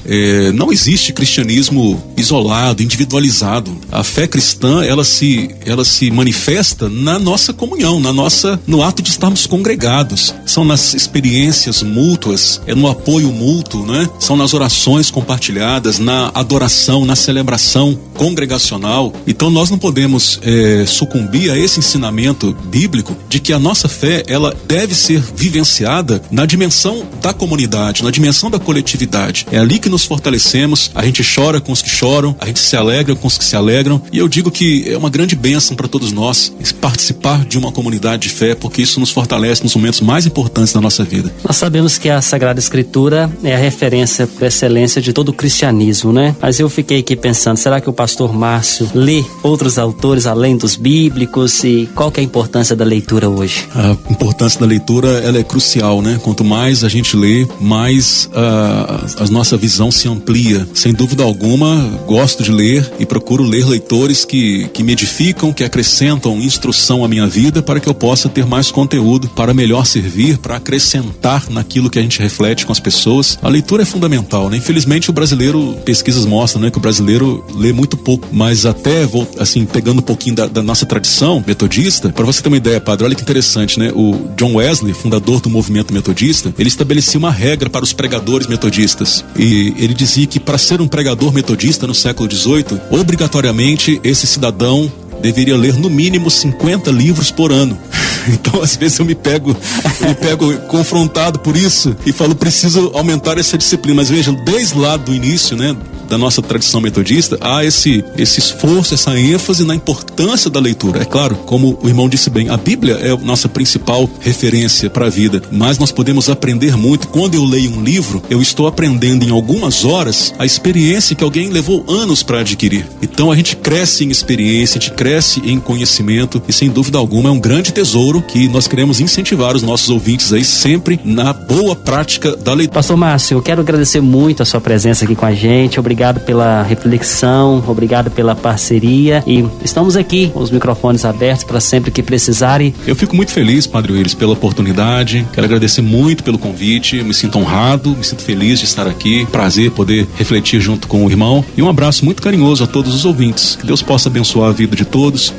é, 0.05 0.53
não 0.53 0.73
existe 0.73 1.13
cristianismo 1.13 2.03
isolado, 2.17 2.83
individualizado. 2.83 3.77
A 3.91 4.03
fé 4.03 4.27
cristã 4.27 4.83
ela 4.85 5.05
se, 5.05 5.51
ela 5.65 5.85
se 5.85 6.11
manifesta 6.11 6.89
na 6.89 7.19
nossa 7.19 7.53
comunhão, 7.53 8.01
na 8.01 8.13
nossa, 8.13 8.61
no 8.67 8.83
ato 8.83 9.03
de 9.03 9.11
estarmos 9.11 9.47
congregados. 9.47 10.35
São 10.47 10.65
nas 10.65 10.95
experiências 10.95 11.83
mútuas, 11.83 12.61
é 12.67 12.75
no 12.75 12.89
apoio 12.89 13.33
mútuo, 13.33 13.87
né? 13.87 14.09
São 14.19 14.37
nas 14.37 14.55
orações 14.55 15.11
compartilhadas, 15.11 15.99
na 15.99 16.31
adoração, 16.35 17.05
na 17.05 17.17
celebração 17.17 17.99
congregacional. 18.15 19.13
Então 19.27 19.51
nós 19.51 19.71
não 19.71 19.79
podemos 19.79 20.41
é, 20.43 20.85
sucumbir 20.87 21.51
a 21.51 21.59
esse 21.59 21.79
ensinamento 21.79 22.57
bíblico 22.65 23.17
de 23.29 23.41
que 23.41 23.53
a 23.53 23.59
nossa 23.59 23.89
fé 23.89 24.23
ela 24.27 24.57
deve 24.67 24.95
ser 24.95 25.23
vivenciada 25.35 26.23
na 26.31 26.47
dimensão 26.47 27.05
da 27.21 27.33
comunidade, 27.33 28.03
na 28.03 28.11
dimensão 28.11 28.51
da 28.51 28.59
coletividade. 28.59 29.32
É 29.51 29.59
ali 29.59 29.79
que 29.79 29.89
nos 29.89 30.05
fortalecemos. 30.05 30.91
A 30.95 31.05
gente 31.05 31.23
chora 31.23 31.61
com 31.61 31.73
os 31.73 31.83
que 31.83 31.89
choram, 31.89 32.37
a 32.39 32.47
gente 32.47 32.61
se 32.61 32.77
alegra 32.77 33.15
com 33.15 33.27
os 33.27 33.39
que 33.39 33.45
se 33.45 33.57
alegram. 33.57 34.01
E 34.13 34.19
eu 34.19 34.29
digo 34.29 34.51
que 34.51 34.85
é 34.89 34.97
uma 34.97 35.11
grande 35.11 35.35
bênção 35.35 35.77
para 35.77 35.89
todos 35.89 36.13
nós 36.13 36.53
participar 36.81 37.45
de 37.45 37.59
uma 37.59 37.73
comunidade 37.73 38.23
de 38.23 38.29
fé, 38.29 38.55
porque 38.55 38.83
isso 38.83 38.99
nos 39.01 39.11
fortalece 39.11 39.63
nos 39.63 39.75
momentos 39.75 40.01
mais 40.01 40.27
importantes 40.27 40.73
da 40.73 40.81
nossa 40.81 41.05
vida. 41.05 41.33
Nós 41.45 41.57
sabemos 41.57 41.99
que 41.99 42.09
a 42.09 42.21
Sagrada 42.21 42.59
Escritura 42.59 43.31
é 43.43 43.55
a 43.55 43.59
referência 43.59 44.27
por 44.27 44.45
excelência 44.45 45.01
de 45.01 45.13
todo 45.13 45.31
o 45.31 45.33
cristianismo, 45.33 46.13
né? 46.13 46.35
Mas 46.41 46.59
eu 46.59 46.69
fiquei 46.69 47.01
aqui 47.01 47.17
pensando, 47.17 47.57
será 47.57 47.81
que 47.81 47.89
o 47.89 47.93
pastor 47.93 48.33
Márcio 48.35 48.91
lê 48.95 49.25
outros 49.43 49.79
autores 49.79 50.27
além 50.27 50.57
dos 50.57 50.77
bíblicos 50.77 51.63
e 51.65 51.89
qual 51.95 52.11
que 52.11 52.21
é 52.21 52.23
a 52.23 52.25
importância 52.25 52.75
da 52.75 52.85
leitura 52.85 53.29
hoje? 53.29 53.67
A 53.75 53.97
importância 54.11 54.59
da 54.61 54.67
leitura 54.67 55.09
ela 55.21 55.39
é 55.39 55.43
crucial, 55.43 56.03
né? 56.03 56.19
Quanto 56.23 56.45
mais 56.45 56.85
a 56.85 56.89
gente 56.89 57.17
lê, 57.17 57.47
mais 57.61 58.29
uh, 58.33 59.22
a 59.23 59.33
nossa 59.33 59.57
visão 59.57 59.91
se 59.91 60.09
amplia. 60.09 60.67
Sem 60.75 60.93
dúvida 60.93 61.23
alguma, 61.23 61.77
gosto 62.07 62.43
de 62.43 62.51
ler 62.51 62.93
e 62.99 63.07
procuro 63.07 63.45
ler 63.45 63.67
leitores 63.67 64.25
que, 64.25 64.69
que 64.69 64.83
me 64.83 64.93
edificam, 64.93 65.53
que 65.53 65.63
acrescentam 65.63 66.41
instrução 66.41 67.05
à 67.05 67.09
minha 67.09 67.27
vida 67.27 67.63
para 67.63 67.79
que 67.79 67.89
eu 67.89 67.95
possa 67.95 68.29
ter 68.29 68.45
mais 68.45 68.71
conteúdo 68.71 69.29
para 69.29 69.55
melhor 69.55 69.87
servir, 69.87 70.39
para 70.39 70.57
acrescentar 70.57 71.49
naquilo 71.51 71.89
que 71.89 71.99
a 71.99 72.03
gente 72.03 72.21
reflete 72.21 72.67
com 72.67 72.73
as 72.73 72.81
pessoas. 72.81 73.39
A 73.43 73.49
leitura 73.49 73.83
é 73.83 73.87
fundamental, 73.87 74.51
né? 74.51 74.57
Infelizmente 74.57 75.11
o 75.11 75.13
brasileiro, 75.13 75.77
pesquisas 75.85 76.27
mostram, 76.27 76.63
né, 76.63 76.71
que 76.71 76.79
o 76.79 76.81
brasileiro 76.81 77.45
lê 77.55 77.73
muito 77.73 77.97
pouco, 77.97 78.29
mas 78.33 78.67
até, 78.67 79.09
assim, 79.39 79.65
pegando 79.65 80.01
um 80.01 80.03
pouquinho 80.03 80.35
da, 80.35 80.47
da 80.47 80.63
nossa 80.63 80.85
tradição 80.87 81.43
metodista, 81.47 82.09
para 82.09 82.25
você 82.25 82.43
ter 82.43 82.49
uma 82.49 82.57
ideia, 82.57 82.81
padre, 82.81 83.05
olha 83.05 83.15
que 83.15 83.23
interessante, 83.23 83.79
né? 83.79 83.93
O 83.95 84.31
John 84.37 84.55
Wesley, 84.55 84.95
fundador 84.95 85.41
do 85.41 85.49
movimento 85.49 85.93
metodista, 85.93 86.53
ele 86.59 86.69
estabelecia 86.69 87.19
uma 87.19 87.31
regra 87.31 87.71
para 87.71 87.85
os 87.85 87.93
pregadores 87.93 88.47
metodistas. 88.47 89.12
E 89.37 89.75
ele 89.79 89.95
dizia 89.95 90.27
que 90.27 90.41
para 90.41 90.59
ser 90.59 90.81
um 90.81 90.89
pregador 90.89 91.33
metodista 91.33 91.87
no 91.87 91.95
século 91.95 92.31
XVIII, 92.31 92.81
obrigatoriamente 92.91 94.01
esse 94.05 94.27
cidadão 94.27 94.91
deveria 95.21 95.57
ler 95.57 95.75
no 95.75 95.89
mínimo 95.89 96.31
50 96.31 96.91
livros 96.91 97.31
por 97.31 97.53
ano. 97.53 97.79
Então, 98.29 98.63
às 98.63 98.77
vezes 98.77 99.01
eu 99.01 99.05
me 99.05 99.17
pego, 99.17 99.51
me 100.07 100.15
pego 100.15 100.57
confrontado 100.69 101.41
por 101.41 101.57
isso 101.57 101.97
e 102.07 102.13
falo, 102.13 102.37
preciso 102.37 102.93
aumentar 102.95 103.37
essa 103.37 103.59
disciplina. 103.59 103.97
Mas 103.97 104.11
vejam, 104.11 104.33
desde 104.33 104.79
lá 104.79 104.97
do 104.97 105.13
início, 105.13 105.57
né, 105.57 105.77
da 106.13 106.19
nossa 106.19 106.43
tradição 106.43 106.79
metodista, 106.79 107.39
há 107.41 107.65
esse, 107.65 108.05
esse 108.19 108.39
esforço, 108.39 108.93
essa 108.93 109.19
ênfase 109.19 109.65
na 109.65 109.75
importância 109.75 110.51
da 110.51 110.61
leitura. 110.61 111.01
É 111.01 111.07
claro, 111.07 111.37
como 111.37 111.79
o 111.83 111.89
irmão 111.89 112.07
disse 112.07 112.29
bem, 112.29 112.51
a 112.51 112.57
Bíblia 112.59 112.99
é 113.01 113.13
a 113.13 113.17
nossa 113.17 113.49
principal 113.49 114.07
referência 114.21 114.91
para 114.91 115.07
a 115.07 115.09
vida, 115.09 115.41
mas 115.51 115.79
nós 115.79 115.91
podemos 115.91 116.29
aprender 116.29 116.77
muito. 116.77 117.09
Quando 117.09 117.35
eu 117.35 117.47
leio 117.47 117.73
um 117.73 117.83
livro, 117.83 118.23
eu 118.29 118.43
estou 118.43 118.67
aprendendo 118.67 119.25
em 119.25 119.31
algumas 119.31 119.87
horas 119.87 120.35
a 120.39 120.45
experiência 120.45 121.17
que 121.17 121.25
alguém 121.25 121.49
levou 121.49 121.83
anos 121.89 122.23
para 122.23 122.41
adquirir. 122.41 122.87
Então 123.01 123.33
a 123.33 123.35
gente 123.35 123.57
cresce 123.57 124.05
em 124.05 124.11
experiência, 124.11 124.79
a 124.79 124.83
gente 124.83 124.93
cresce 124.93 125.41
em 125.47 125.59
conhecimento 125.59 126.43
e 126.47 126.53
sem 126.53 126.69
dúvida 126.69 126.99
alguma 126.99 127.31
é 127.31 127.33
um 127.33 127.41
grande 127.41 127.73
tesouro 127.73 128.21
que 128.21 128.49
nós 128.49 128.69
queremos 128.69 129.01
incentivar 129.01 129.57
os 129.57 129.63
nossos 129.63 129.89
ouvintes 129.89 130.31
aí 130.31 130.45
sempre 130.45 131.01
na 131.03 131.33
boa 131.33 131.75
prática 131.75 132.37
da 132.37 132.53
leitura. 132.53 132.75
Pastor 132.75 132.99
Márcio, 132.99 133.39
eu 133.39 133.43
quero 133.43 133.63
agradecer 133.63 134.03
muito 134.03 134.43
a 134.43 134.45
sua 134.45 134.61
presença 134.61 135.07
aqui 135.07 135.15
com 135.15 135.25
a 135.25 135.33
gente. 135.33 135.81
Obrigado 135.81 136.02
obrigado 136.03 136.21
pela 136.21 136.63
reflexão, 136.65 137.63
obrigado 137.69 138.11
pela 138.11 138.35
parceria 138.35 139.23
e 139.25 139.47
estamos 139.65 139.97
aqui, 139.97 140.33
os 140.35 140.51
microfones 140.51 141.05
abertos 141.05 141.45
para 141.45 141.61
sempre 141.61 141.93
que 141.93 142.03
precisarem. 142.03 142.75
Eu 142.85 142.97
fico 142.97 143.15
muito 143.15 143.31
feliz, 143.31 143.69
Padre 143.69 143.93
Willis, 143.93 144.13
pela 144.13 144.33
oportunidade. 144.33 145.25
Quero 145.33 145.45
agradecer 145.47 145.81
muito 145.81 146.25
pelo 146.25 146.39
convite. 146.39 147.01
Me 147.05 147.15
sinto 147.15 147.39
honrado, 147.39 147.91
me 147.91 148.03
sinto 148.03 148.23
feliz 148.23 148.59
de 148.59 148.65
estar 148.65 148.89
aqui. 148.89 149.25
Prazer 149.27 149.71
poder 149.71 150.09
refletir 150.17 150.61
junto 150.61 150.89
com 150.89 151.07
o 151.07 151.09
irmão. 151.11 151.45
E 151.57 151.63
um 151.63 151.69
abraço 151.69 152.05
muito 152.05 152.21
carinhoso 152.21 152.65
a 152.65 152.67
todos 152.67 152.93
os 152.97 153.05
ouvintes. 153.05 153.55
Que 153.55 153.65
Deus 153.67 153.81
possa 153.81 154.09
abençoar 154.09 154.51
a 154.51 154.53
vida 154.53 154.75
de 154.75 154.85
todos. 154.85 155.33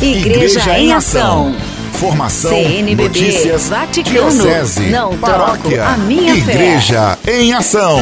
Igreja, 0.00 0.60
Igreja 0.60 0.78
em 0.78 0.92
Ação. 0.92 1.52
Formação, 1.94 2.52
CNBB, 2.52 3.02
notícias, 3.02 3.68
Vaticano, 3.68 4.30
diocese, 4.30 4.80
não 4.88 5.18
paróquia, 5.18 5.82
troco 5.82 5.92
a 5.92 5.96
minha 5.98 6.34
Igreja 6.34 7.18
fé. 7.22 7.42
em 7.42 7.52
Ação. 7.52 7.98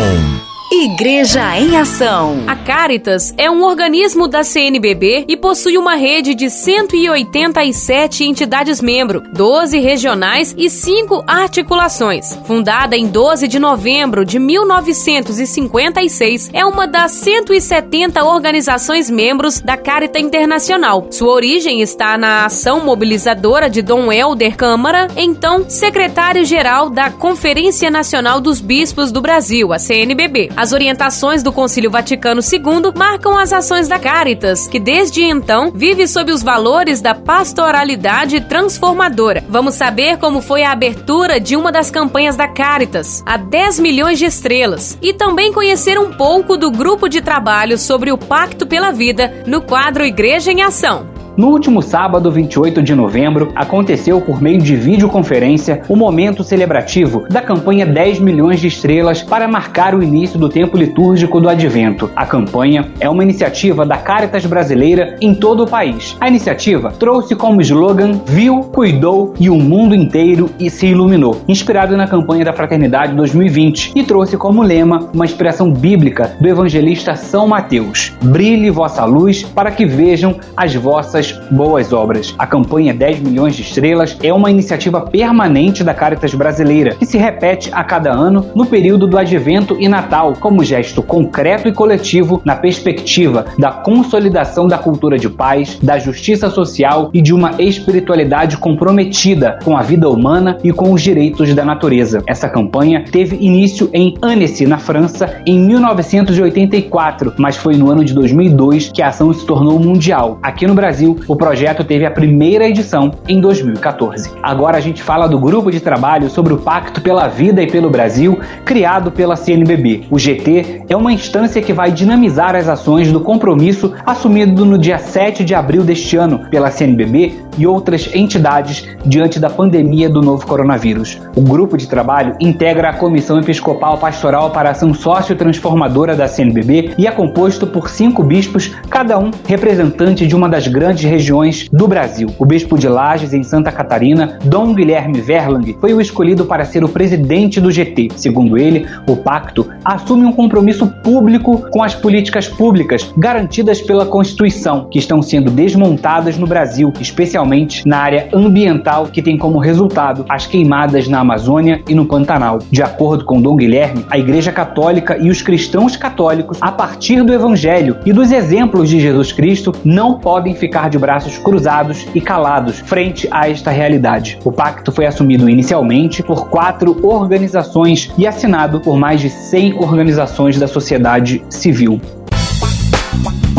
Igreja 0.71 1.59
em 1.59 1.79
Ação. 1.79 2.45
A 2.47 2.55
Caritas 2.55 3.33
é 3.39 3.51
um 3.51 3.65
organismo 3.65 4.29
da 4.29 4.45
CNBB 4.45 5.25
e 5.27 5.35
possui 5.35 5.79
uma 5.79 5.95
rede 5.95 6.35
de 6.35 6.51
187 6.51 8.25
entidades 8.25 8.83
membro, 8.83 9.23
12 9.33 9.79
regionais 9.79 10.55
e 10.59 10.69
5 10.69 11.25
articulações. 11.27 12.39
Fundada 12.45 12.95
em 12.95 13.07
12 13.07 13.49
de 13.49 13.59
novembro 13.59 14.27
de 14.27 14.39
1956, 14.39 16.51
é 16.53 16.67
uma 16.67 16.87
das 16.87 17.13
170 17.13 18.23
organizações 18.23 19.09
membros 19.09 19.63
da 19.63 19.79
Carita 19.79 20.21
Internacional. 20.21 21.07
Sua 21.11 21.33
origem 21.33 21.81
está 21.81 22.19
na 22.19 22.45
ação 22.45 22.85
mobilizadora 22.85 23.71
de 23.71 23.81
Dom 23.81 24.13
Helder 24.13 24.55
Câmara, 24.55 25.09
então 25.17 25.65
secretário-geral 25.67 26.91
da 26.91 27.11
Conferência 27.11 27.91
Nacional 27.91 28.39
dos 28.39 28.61
Bispos 28.61 29.11
do 29.11 29.23
Brasil, 29.23 29.73
a 29.73 29.79
CNBB. 29.79 30.58
As 30.59 30.73
orientações 30.73 31.41
do 31.41 31.53
Concílio 31.53 31.89
Vaticano 31.89 32.41
II 32.41 32.93
marcam 32.97 33.39
as 33.39 33.53
ações 33.53 33.87
da 33.87 33.97
Caritas, 33.97 34.67
que 34.67 34.81
desde 34.81 35.23
então 35.23 35.71
vive 35.73 36.09
sob 36.09 36.33
os 36.33 36.43
valores 36.43 37.01
da 37.01 37.15
pastoralidade 37.15 38.41
transformadora. 38.41 39.45
Vamos 39.49 39.77
saber 39.77 40.19
como 40.19 40.43
foi 40.43 40.65
a 40.65 40.73
abertura 40.73 41.39
de 41.39 41.55
uma 41.55 41.71
das 41.71 41.93
campanhas 41.93 42.35
da 42.35 42.49
Caritas, 42.49 43.23
a 43.25 43.37
10 43.37 43.79
milhões 43.79 44.19
de 44.19 44.25
estrelas, 44.25 44.99
e 45.01 45.13
também 45.13 45.53
conhecer 45.53 45.97
um 45.97 46.13
pouco 46.13 46.57
do 46.57 46.73
grupo 46.73 47.09
de 47.09 47.21
trabalho 47.21 47.79
sobre 47.79 48.11
o 48.11 48.19
Pacto 48.19 48.67
pela 48.67 48.91
Vida 48.91 49.45
no 49.47 49.63
quadro 49.63 50.05
Igreja 50.05 50.51
em 50.51 50.61
Ação. 50.63 51.18
No 51.39 51.51
último 51.51 51.81
sábado, 51.81 52.33
28 52.33 52.83
de 52.83 52.97
novembro, 52.97 53.53
aconteceu 53.55 54.21
por 54.21 54.43
meio 54.43 54.61
de 54.61 54.75
videoconferência 54.75 55.83
o 55.89 55.95
momento 55.95 56.43
celebrativo 56.43 57.29
da 57.31 57.41
campanha 57.41 57.87
10 57.87 58.19
milhões 58.19 58.59
de 58.59 58.67
estrelas 58.67 59.23
para 59.23 59.47
marcar 59.47 59.95
o 59.95 60.03
início 60.03 60.37
do 60.37 60.49
tempo 60.49 60.77
litúrgico 60.77 61.41
do 61.41 61.49
Advento. 61.49 62.11
A 62.17 62.27
campanha 62.27 62.91
é 62.99 63.09
uma 63.09 63.23
iniciativa 63.23 63.87
da 63.87 63.97
Caritas 63.97 64.45
Brasileira 64.47 65.15
em 65.21 65.33
todo 65.33 65.63
o 65.63 65.67
país. 65.69 66.17
A 66.21 66.27
iniciativa 66.27 66.91
trouxe 66.91 67.37
como 67.37 67.61
slogan 67.61 68.21
Viu, 68.27 68.63
Cuidou 68.73 69.33
e 69.39 69.49
o 69.49 69.55
mundo 69.55 69.95
inteiro 69.95 70.51
e 70.59 70.69
se 70.69 70.89
iluminou, 70.89 71.43
inspirado 71.47 71.97
na 71.97 72.09
campanha 72.09 72.45
da 72.45 72.53
Fraternidade 72.53 73.15
2020 73.15 73.93
e 73.95 74.03
trouxe 74.03 74.37
como 74.37 74.61
lema 74.61 75.09
uma 75.15 75.25
inspiração 75.25 75.71
bíblica 75.71 76.37
do 76.41 76.49
evangelista 76.49 77.15
São 77.15 77.47
Mateus: 77.47 78.13
Brilhe 78.25 78.71
vossa 78.71 79.05
luz 79.05 79.45
para 79.45 79.71
que 79.71 79.87
vejam 79.87 80.35
as 80.57 80.75
vossas 80.75 81.28
boas 81.51 81.93
obras. 81.93 82.35
A 82.39 82.47
campanha 82.47 82.95
10 82.95 83.21
milhões 83.21 83.57
de 83.57 83.63
estrelas 83.63 84.17
é 84.23 84.33
uma 84.33 84.51
iniciativa 84.51 85.01
permanente 85.01 85.85
da 85.85 85.95
Caritas 85.95 86.35
brasileira, 86.35 86.95
que 86.95 87.07
se 87.07 87.19
repete 87.19 87.71
a 87.73 87.83
cada 87.85 88.13
ano 88.13 88.47
no 88.55 88.67
período 88.67 89.07
do 89.07 89.19
Advento 89.19 89.77
e 89.79 89.89
Natal, 89.89 90.35
como 90.39 90.65
gesto 90.65 91.03
concreto 91.03 91.69
e 91.69 91.73
coletivo 91.73 92.41
na 92.45 92.57
perspectiva 92.57 93.47
da 93.59 93.71
consolidação 93.71 94.67
da 94.67 94.79
cultura 94.79 95.19
de 95.19 95.29
paz, 95.29 95.79
da 95.83 95.99
justiça 95.99 96.51
social 96.51 97.11
e 97.13 97.21
de 97.21 97.33
uma 97.33 97.53
espiritualidade 97.59 98.57
comprometida 98.57 99.59
com 99.65 99.77
a 99.77 99.83
vida 99.83 100.09
humana 100.09 100.59
e 100.63 100.73
com 100.73 100.93
os 100.93 101.03
direitos 101.03 101.55
da 101.55 101.65
natureza. 101.65 102.23
Essa 102.27 102.49
campanha 102.49 103.05
teve 103.11 103.37
início 103.37 103.91
em 103.93 104.15
Annecy, 104.23 104.67
na 104.67 104.79
França, 104.79 105.41
em 105.47 105.59
1984, 105.59 107.35
mas 107.39 107.57
foi 107.57 107.77
no 107.77 107.91
ano 107.91 108.05
de 108.05 108.15
2002 108.15 108.91
que 108.93 109.03
a 109.03 109.09
ação 109.09 109.33
se 109.33 109.45
tornou 109.45 109.79
mundial. 109.79 110.39
Aqui 110.43 110.67
no 110.67 110.75
Brasil, 110.75 111.18
o 111.27 111.37
projeto 111.37 111.85
teve 111.85 112.05
a 112.05 112.11
primeira 112.11 112.69
edição 112.69 113.13
em 113.27 113.41
2014. 113.41 114.31
Agora 114.43 114.77
a 114.77 114.81
gente 114.81 115.03
fala 115.03 115.27
do 115.27 115.39
grupo 115.39 115.71
de 115.71 115.81
trabalho 115.81 116.31
sobre 116.31 116.53
o 116.53 116.59
Pacto 116.59 117.01
pela 117.01 117.29
Vida 117.29 117.63
e 117.63 117.67
pelo 117.67 117.91
Brasil, 117.91 118.39
criado 118.65 119.11
pela 119.11 119.37
CNBB. 119.37 120.05
O 120.11 120.19
GT 120.19 120.83
é 120.89 120.97
uma 120.97 121.13
instância 121.13 121.63
que 121.63 121.73
vai 121.73 121.91
dinamizar 121.91 122.55
as 122.55 122.69
ações 122.69 123.11
do 123.11 123.21
compromisso 123.21 123.93
assumido 124.05 124.65
no 124.65 124.79
dia 124.79 124.99
7 124.99 125.45
de 125.45 125.55
abril 125.55 125.83
deste 125.83 126.17
ano 126.17 126.41
pela 126.51 126.71
CNBB 126.71 127.48
e 127.59 127.67
outras 127.67 128.09
entidades 128.15 128.87
diante 129.05 129.39
da 129.41 129.51
pandemia 129.51 130.09
do 130.09 130.23
novo 130.23 130.47
coronavírus. 130.47 131.21
O 131.35 131.43
grupo 131.43 131.77
de 131.77 131.89
trabalho 131.89 132.37
integra 132.41 132.91
a 132.91 132.95
Comissão 132.95 133.39
Episcopal 133.39 133.99
Pastoral 133.99 134.51
para 134.51 134.71
Ação 134.71 134.95
Sócio-Transformadora 134.95 136.15
da 136.15 136.29
CNBB 136.29 136.95
e 136.97 137.07
é 137.07 137.11
composto 137.11 137.67
por 137.67 137.91
cinco 137.91 138.23
bispos, 138.23 138.73
cada 138.89 139.19
um 139.19 139.31
representante 139.47 140.27
de 140.27 140.37
uma 140.37 140.49
das 140.49 140.69
grandes 140.69 141.05
regiões 141.05 141.69
do 141.73 141.89
Brasil. 141.89 142.29
O 142.39 142.47
bispo 142.47 142.79
de 142.79 142.89
Lages, 142.89 143.35
em 143.35 143.43
Santa 143.43 143.73
Catarina, 143.73 144.39
Dom 144.45 144.73
Guilherme 144.73 145.21
Verlang, 145.21 145.77
foi 145.81 145.93
o 145.93 146.01
escolhido 146.01 146.45
para 146.45 146.65
ser 146.65 146.85
o 146.85 146.89
presidente 146.89 147.61
do 147.61 147.71
GT. 147.71 148.09
Segundo 148.17 148.57
ele, 148.57 148.87
o 149.07 149.17
pacto 149.17 149.69
assume 149.85 150.25
um 150.25 150.33
compromisso 150.33 150.87
público 151.03 151.69
com 151.71 151.83
as 151.83 151.95
políticas 151.95 152.47
públicas 152.47 153.13
garantidas 153.17 153.81
pela 153.81 154.07
Constituição, 154.07 154.89
que 154.91 154.99
estão 154.99 155.21
sendo 155.21 155.51
desmontadas 155.51 156.39
no 156.39 156.47
Brasil, 156.47 156.93
especialmente 157.01 157.48
na 157.87 157.99
área 157.99 158.29
ambiental, 158.33 159.07
que 159.07 159.23
tem 159.23 159.39
como 159.39 159.59
resultado 159.59 160.27
as 160.29 160.47
queimadas 160.47 161.09
na 161.09 161.21
Amazônia 161.21 161.83
e 161.89 161.95
no 161.95 162.05
Pantanal. 162.05 162.59
De 162.71 162.83
acordo 162.83 163.25
com 163.25 163.41
Dom 163.41 163.57
Guilherme, 163.57 164.05
a 164.11 164.19
Igreja 164.19 164.53
Católica 164.53 165.17
e 165.17 165.31
os 165.31 165.41
cristãos 165.41 165.97
católicos, 165.97 166.59
a 166.61 166.71
partir 166.71 167.23
do 167.23 167.33
Evangelho 167.33 167.97
e 168.05 168.13
dos 168.13 168.31
exemplos 168.31 168.91
de 168.91 169.01
Jesus 169.01 169.33
Cristo, 169.33 169.73
não 169.83 170.19
podem 170.19 170.55
ficar 170.55 170.91
de 170.91 170.99
de 170.99 171.01
braços 171.01 171.39
cruzados 171.39 172.07
e 172.13 172.21
calados 172.21 172.81
frente 172.81 173.29
a 173.31 173.49
esta 173.49 173.71
realidade. 173.71 174.39
O 174.45 174.51
pacto 174.51 174.91
foi 174.91 175.07
assumido 175.07 175.49
inicialmente 175.49 176.23
por 176.23 176.49
quatro 176.51 176.99
organizações 177.07 178.11
e 178.19 178.27
assinado 178.27 178.81
por 178.81 178.99
mais 178.99 179.21
de 179.21 179.31
100 179.31 179.75
organizações 179.75 180.59
da 180.59 180.67
sociedade 180.67 181.43
civil. 181.49 182.01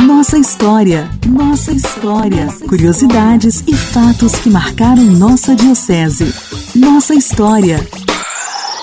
Nossa 0.10 0.40
história, 0.40 1.08
nossa 1.28 1.72
história. 1.72 2.48
Curiosidades 2.68 3.64
e 3.68 3.76
fatos 3.76 4.40
que 4.40 4.50
marcaram 4.50 5.04
nossa 5.04 5.56
diocese. 5.56 6.34
Nossa 6.76 7.14
história. 7.14 7.78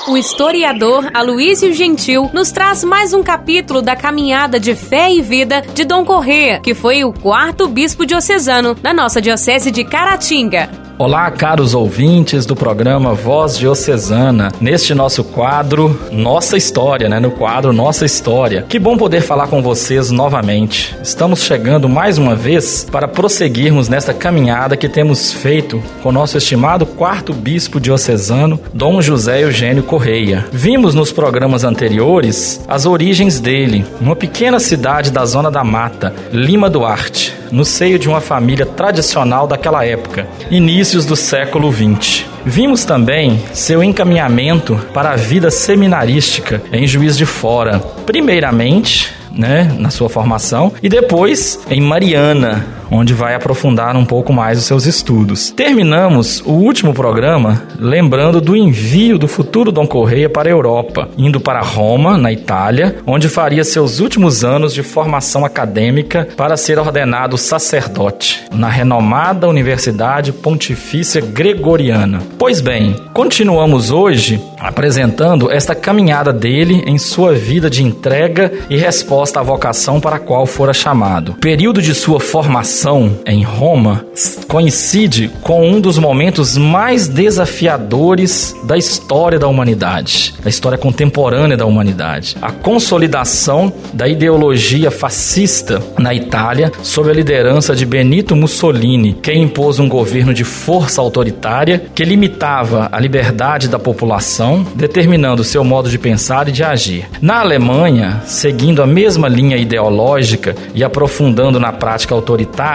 O 0.06 0.16
historiador 0.16 1.10
Aloísio 1.12 1.72
Gentil 1.74 2.30
nos 2.32 2.52
traz 2.52 2.84
mais 2.84 3.12
um 3.12 3.24
capítulo 3.24 3.82
da 3.82 3.96
caminhada 3.96 4.60
de 4.60 4.76
fé 4.76 5.12
e 5.12 5.20
vida 5.20 5.62
de 5.74 5.84
Dom 5.84 6.04
Corrêa, 6.04 6.60
que 6.60 6.74
foi 6.74 7.02
o 7.02 7.12
quarto 7.12 7.66
bispo 7.66 8.06
diocesano 8.06 8.76
da 8.76 8.94
nossa 8.94 9.20
diocese 9.20 9.72
de 9.72 9.82
Caratinga. 9.82 10.85
Olá, 10.98 11.30
caros 11.30 11.74
ouvintes 11.74 12.46
do 12.46 12.56
programa 12.56 13.12
Voz 13.12 13.58
Diocesana. 13.58 14.50
Neste 14.58 14.94
nosso 14.94 15.22
quadro, 15.22 16.00
Nossa 16.10 16.56
História, 16.56 17.06
né? 17.06 17.20
No 17.20 17.30
quadro 17.30 17.70
Nossa 17.70 18.06
História. 18.06 18.64
Que 18.66 18.78
bom 18.78 18.96
poder 18.96 19.20
falar 19.20 19.48
com 19.48 19.60
vocês 19.60 20.10
novamente. 20.10 20.96
Estamos 21.02 21.42
chegando 21.42 21.86
mais 21.86 22.16
uma 22.16 22.34
vez 22.34 22.88
para 22.90 23.06
prosseguirmos 23.06 23.90
nesta 23.90 24.14
caminhada 24.14 24.74
que 24.74 24.88
temos 24.88 25.34
feito 25.34 25.82
com 26.02 26.10
nosso 26.10 26.38
estimado 26.38 26.86
quarto 26.86 27.34
bispo 27.34 27.78
diocesano, 27.78 28.58
Dom 28.72 29.02
José 29.02 29.44
Eugênio 29.44 29.82
Correia. 29.82 30.46
Vimos 30.50 30.94
nos 30.94 31.12
programas 31.12 31.62
anteriores 31.62 32.64
as 32.66 32.86
origens 32.86 33.38
dele, 33.38 33.84
uma 34.00 34.16
pequena 34.16 34.58
cidade 34.58 35.10
da 35.10 35.26
zona 35.26 35.50
da 35.50 35.62
mata, 35.62 36.14
Lima 36.32 36.70
Duarte, 36.70 37.34
no 37.52 37.64
seio 37.64 37.98
de 37.98 38.08
uma 38.08 38.20
família 38.20 38.66
tradicional 38.66 39.46
daquela 39.46 39.84
época. 39.84 40.26
Início 40.50 40.76
inícios 40.86 41.06
do 41.06 41.16
século 41.16 41.72
XX. 41.72 42.24
Vimos 42.44 42.84
também 42.84 43.42
seu 43.52 43.82
encaminhamento 43.82 44.78
para 44.94 45.10
a 45.10 45.16
vida 45.16 45.50
seminarística 45.50 46.62
em 46.72 46.86
Juiz 46.86 47.16
de 47.16 47.26
Fora. 47.26 47.80
Primeiramente, 48.06 49.12
né, 49.32 49.74
na 49.78 49.90
sua 49.90 50.08
formação, 50.08 50.72
e 50.82 50.88
depois 50.88 51.60
em 51.68 51.80
Mariana, 51.80 52.64
onde 52.90 53.14
vai 53.14 53.34
aprofundar 53.34 53.96
um 53.96 54.04
pouco 54.04 54.32
mais 54.32 54.58
os 54.58 54.64
seus 54.64 54.86
estudos. 54.86 55.50
Terminamos 55.50 56.40
o 56.44 56.52
último 56.52 56.94
programa 56.94 57.62
lembrando 57.78 58.40
do 58.40 58.56
envio 58.56 59.18
do 59.18 59.28
futuro 59.28 59.72
Dom 59.72 59.86
Correia 59.86 60.28
para 60.28 60.48
a 60.48 60.52
Europa, 60.52 61.08
indo 61.16 61.40
para 61.40 61.60
Roma, 61.60 62.16
na 62.16 62.32
Itália, 62.32 62.96
onde 63.06 63.28
faria 63.28 63.64
seus 63.64 64.00
últimos 64.00 64.44
anos 64.44 64.72
de 64.72 64.82
formação 64.82 65.44
acadêmica 65.44 66.28
para 66.36 66.56
ser 66.56 66.78
ordenado 66.78 67.36
sacerdote 67.36 68.44
na 68.52 68.68
renomada 68.68 69.48
Universidade 69.48 70.32
Pontifícia 70.32 71.20
Gregoriana. 71.20 72.22
Pois 72.38 72.60
bem, 72.60 72.94
continuamos 73.12 73.90
hoje 73.90 74.40
apresentando 74.58 75.50
esta 75.50 75.74
caminhada 75.74 76.32
dele 76.32 76.82
em 76.86 76.98
sua 76.98 77.32
vida 77.34 77.68
de 77.68 77.82
entrega 77.82 78.52
e 78.70 78.76
resposta 78.76 79.40
à 79.40 79.42
vocação 79.42 80.00
para 80.00 80.16
a 80.16 80.20
qual 80.20 80.46
fora 80.46 80.72
chamado. 80.72 81.34
Período 81.34 81.80
de 81.82 81.94
sua 81.94 82.18
formação 82.18 82.75
em 83.24 83.42
Roma 83.42 84.04
coincide 84.46 85.30
com 85.40 85.66
um 85.66 85.80
dos 85.80 85.98
momentos 85.98 86.58
mais 86.58 87.08
desafiadores 87.08 88.54
da 88.64 88.76
história 88.76 89.38
da 89.38 89.48
humanidade, 89.48 90.34
da 90.42 90.50
história 90.50 90.76
contemporânea 90.76 91.56
da 91.56 91.64
humanidade. 91.64 92.36
A 92.40 92.52
consolidação 92.52 93.72
da 93.94 94.06
ideologia 94.06 94.90
fascista 94.90 95.82
na 95.98 96.14
Itália 96.14 96.70
sob 96.82 97.10
a 97.10 97.14
liderança 97.14 97.74
de 97.74 97.86
Benito 97.86 98.36
Mussolini, 98.36 99.14
que 99.14 99.32
impôs 99.32 99.78
um 99.78 99.88
governo 99.88 100.34
de 100.34 100.44
força 100.44 101.00
autoritária 101.00 101.82
que 101.94 102.04
limitava 102.04 102.88
a 102.92 103.00
liberdade 103.00 103.68
da 103.68 103.78
população 103.78 104.66
determinando 104.74 105.42
seu 105.42 105.64
modo 105.64 105.88
de 105.88 105.98
pensar 105.98 106.48
e 106.48 106.52
de 106.52 106.62
agir. 106.62 107.08
Na 107.22 107.40
Alemanha, 107.40 108.22
seguindo 108.26 108.82
a 108.82 108.86
mesma 108.86 109.28
linha 109.28 109.56
ideológica 109.56 110.54
e 110.74 110.84
aprofundando 110.84 111.58
na 111.58 111.72
prática 111.72 112.14
autoritária, 112.14 112.65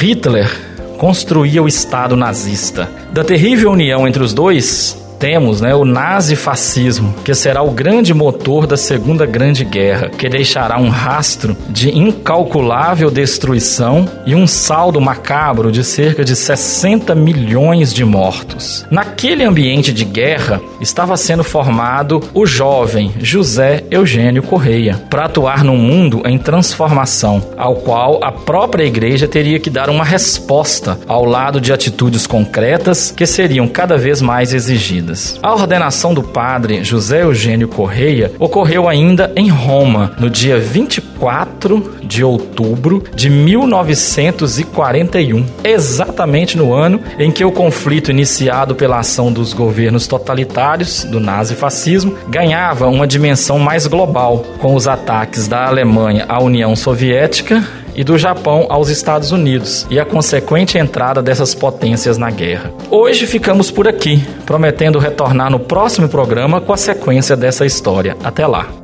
Hitler 0.00 0.48
construía 0.96 1.62
o 1.62 1.68
Estado 1.68 2.16
nazista. 2.16 2.90
Da 3.12 3.22
terrível 3.22 3.72
união 3.72 4.08
entre 4.08 4.22
os 4.22 4.32
dois, 4.32 5.03
temos 5.24 5.62
né, 5.62 5.74
o 5.74 5.86
nazifascismo, 5.86 7.14
que 7.24 7.34
será 7.34 7.62
o 7.62 7.70
grande 7.70 8.12
motor 8.12 8.66
da 8.66 8.76
Segunda 8.76 9.24
Grande 9.24 9.64
Guerra, 9.64 10.10
que 10.10 10.28
deixará 10.28 10.78
um 10.78 10.90
rastro 10.90 11.56
de 11.70 11.98
incalculável 11.98 13.10
destruição 13.10 14.06
e 14.26 14.34
um 14.34 14.46
saldo 14.46 15.00
macabro 15.00 15.72
de 15.72 15.82
cerca 15.82 16.22
de 16.22 16.36
60 16.36 17.14
milhões 17.14 17.94
de 17.94 18.04
mortos. 18.04 18.84
Naquele 18.90 19.44
ambiente 19.44 19.94
de 19.94 20.04
guerra, 20.04 20.60
estava 20.78 21.16
sendo 21.16 21.42
formado 21.42 22.20
o 22.34 22.44
jovem 22.44 23.14
José 23.18 23.82
Eugênio 23.90 24.42
Correia, 24.42 25.02
para 25.08 25.24
atuar 25.24 25.64
num 25.64 25.78
mundo 25.78 26.20
em 26.26 26.36
transformação, 26.36 27.42
ao 27.56 27.76
qual 27.76 28.22
a 28.22 28.30
própria 28.30 28.84
igreja 28.84 29.26
teria 29.26 29.58
que 29.58 29.70
dar 29.70 29.88
uma 29.88 30.04
resposta 30.04 30.98
ao 31.08 31.24
lado 31.24 31.62
de 31.62 31.72
atitudes 31.72 32.26
concretas 32.26 33.10
que 33.10 33.24
seriam 33.24 33.66
cada 33.66 33.96
vez 33.96 34.20
mais 34.20 34.52
exigidas. 34.52 35.13
A 35.42 35.52
ordenação 35.52 36.12
do 36.12 36.22
padre 36.22 36.84
José 36.84 37.22
Eugênio 37.22 37.68
Correia 37.68 38.32
ocorreu 38.38 38.88
ainda 38.88 39.32
em 39.36 39.48
Roma, 39.48 40.12
no 40.18 40.28
dia 40.28 40.58
24 40.58 41.94
de 42.02 42.24
outubro 42.24 43.04
de 43.14 43.30
1941, 43.30 45.46
exatamente 45.62 46.56
no 46.56 46.72
ano 46.72 47.00
em 47.18 47.30
que 47.30 47.44
o 47.44 47.52
conflito 47.52 48.10
iniciado 48.10 48.74
pela 48.74 48.98
ação 48.98 49.32
dos 49.32 49.52
governos 49.52 50.06
totalitários 50.06 51.04
do 51.04 51.20
nazifascismo 51.20 52.16
ganhava 52.28 52.88
uma 52.88 53.06
dimensão 53.06 53.58
mais 53.58 53.86
global, 53.86 54.44
com 54.58 54.74
os 54.74 54.88
ataques 54.88 55.46
da 55.46 55.66
Alemanha 55.66 56.24
à 56.28 56.42
União 56.42 56.74
Soviética 56.74 57.62
e 57.94 58.04
do 58.04 58.18
Japão 58.18 58.66
aos 58.68 58.88
Estados 58.88 59.32
Unidos 59.32 59.86
e 59.90 59.98
a 59.98 60.04
consequente 60.04 60.78
entrada 60.78 61.22
dessas 61.22 61.54
potências 61.54 62.18
na 62.18 62.30
guerra. 62.30 62.72
Hoje 62.90 63.26
ficamos 63.26 63.70
por 63.70 63.88
aqui, 63.88 64.22
prometendo 64.44 64.98
retornar 64.98 65.50
no 65.50 65.60
próximo 65.60 66.08
programa 66.08 66.60
com 66.60 66.72
a 66.72 66.76
sequência 66.76 67.36
dessa 67.36 67.64
história. 67.64 68.16
Até 68.22 68.46
lá. 68.46 68.83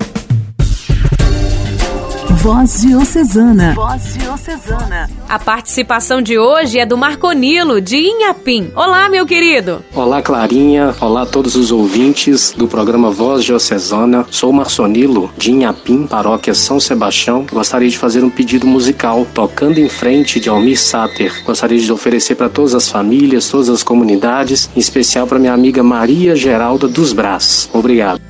Voz 2.42 2.80
Diocesana. 2.80 3.74
Voz 3.74 4.14
Diocesana. 4.14 5.10
A 5.28 5.38
participação 5.38 6.22
de 6.22 6.38
hoje 6.38 6.78
é 6.78 6.86
do 6.86 6.96
Marconilo, 6.96 7.82
de 7.82 7.98
Inhapim. 7.98 8.70
Olá, 8.74 9.10
meu 9.10 9.26
querido. 9.26 9.84
Olá, 9.94 10.22
Clarinha. 10.22 10.94
Olá 11.02 11.22
a 11.22 11.26
todos 11.26 11.54
os 11.54 11.70
ouvintes 11.70 12.54
do 12.56 12.66
programa 12.66 13.10
Voz 13.10 13.44
Diocesana. 13.44 14.24
Sou 14.30 14.54
Marconilo, 14.54 15.30
de 15.36 15.52
Inhapim, 15.52 16.06
paróquia 16.06 16.54
São 16.54 16.80
Sebastião. 16.80 17.44
Gostaria 17.52 17.90
de 17.90 17.98
fazer 17.98 18.24
um 18.24 18.30
pedido 18.30 18.66
musical, 18.66 19.26
tocando 19.34 19.78
em 19.78 19.90
frente 19.90 20.40
de 20.40 20.48
Almir 20.48 20.80
Sater. 20.80 21.44
Gostaria 21.44 21.78
de 21.78 21.92
oferecer 21.92 22.36
para 22.36 22.48
todas 22.48 22.74
as 22.74 22.88
famílias, 22.88 23.50
todas 23.50 23.68
as 23.68 23.82
comunidades, 23.82 24.70
em 24.74 24.80
especial 24.80 25.26
para 25.26 25.38
minha 25.38 25.52
amiga 25.52 25.82
Maria 25.82 26.34
Geralda 26.34 26.88
dos 26.88 27.12
Brás. 27.12 27.68
Obrigado. 27.70 28.29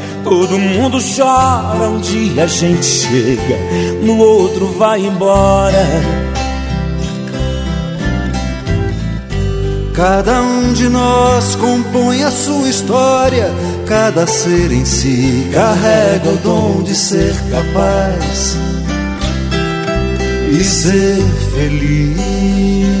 todo 0.23 0.57
mundo 0.57 0.97
chora 0.99 1.89
um 1.89 1.99
dia 1.99 2.43
a 2.43 2.47
gente 2.47 2.85
chega, 2.85 3.57
no 4.03 4.17
outro 4.17 4.67
vai 4.77 5.05
embora. 5.05 5.85
Cada 9.93 10.41
um 10.41 10.73
de 10.73 10.89
nós 10.89 11.55
compõe 11.55 12.23
a 12.23 12.31
sua 12.31 12.69
história, 12.69 13.51
cada 13.85 14.25
ser 14.25 14.71
em 14.71 14.85
si 14.85 15.49
carrega 15.53 16.29
o 16.29 16.37
dom 16.37 16.81
de 16.81 16.95
ser 16.95 17.35
capaz 17.51 18.57
e 20.51 20.63
ser 20.63 21.21
feliz. 21.53 23.00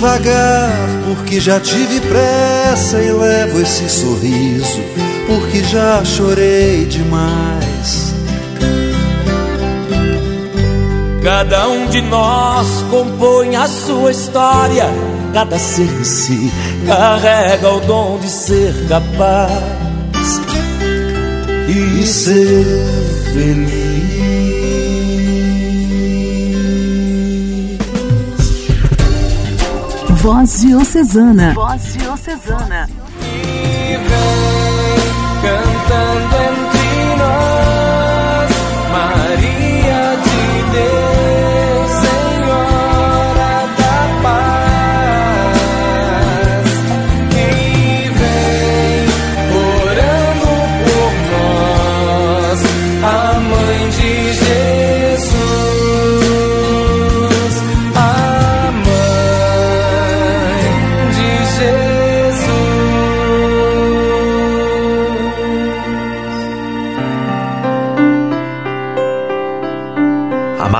Devagar 0.00 0.72
porque 1.06 1.38
já 1.38 1.60
tive 1.60 2.00
pressa 2.00 3.02
e 3.02 3.12
levo 3.12 3.60
esse 3.60 3.86
sorriso 3.86 4.80
porque 5.26 5.62
já 5.62 6.02
chorei 6.02 6.86
demais. 6.86 8.14
Cada 11.22 11.68
um 11.68 11.86
de 11.88 12.00
nós 12.00 12.66
compõe 12.90 13.56
a 13.56 13.68
sua 13.68 14.10
história, 14.10 14.86
cada 15.34 15.58
ser 15.58 15.92
em 16.00 16.04
si 16.04 16.50
carrega 16.86 17.68
o 17.68 17.80
dom 17.80 18.18
de 18.18 18.30
ser 18.30 18.74
capaz 18.88 19.52
e 21.68 22.06
ser 22.06 22.64
feliz. 23.34 23.89
Voz 30.22 30.60
Diocesana. 30.60 31.54
Voz 31.54 31.94
Diocesana. 31.94 32.86
E 33.22 33.96
vem 33.96 35.00
cantando 35.40 36.36
entre 36.36 37.16
nós, 37.16 37.79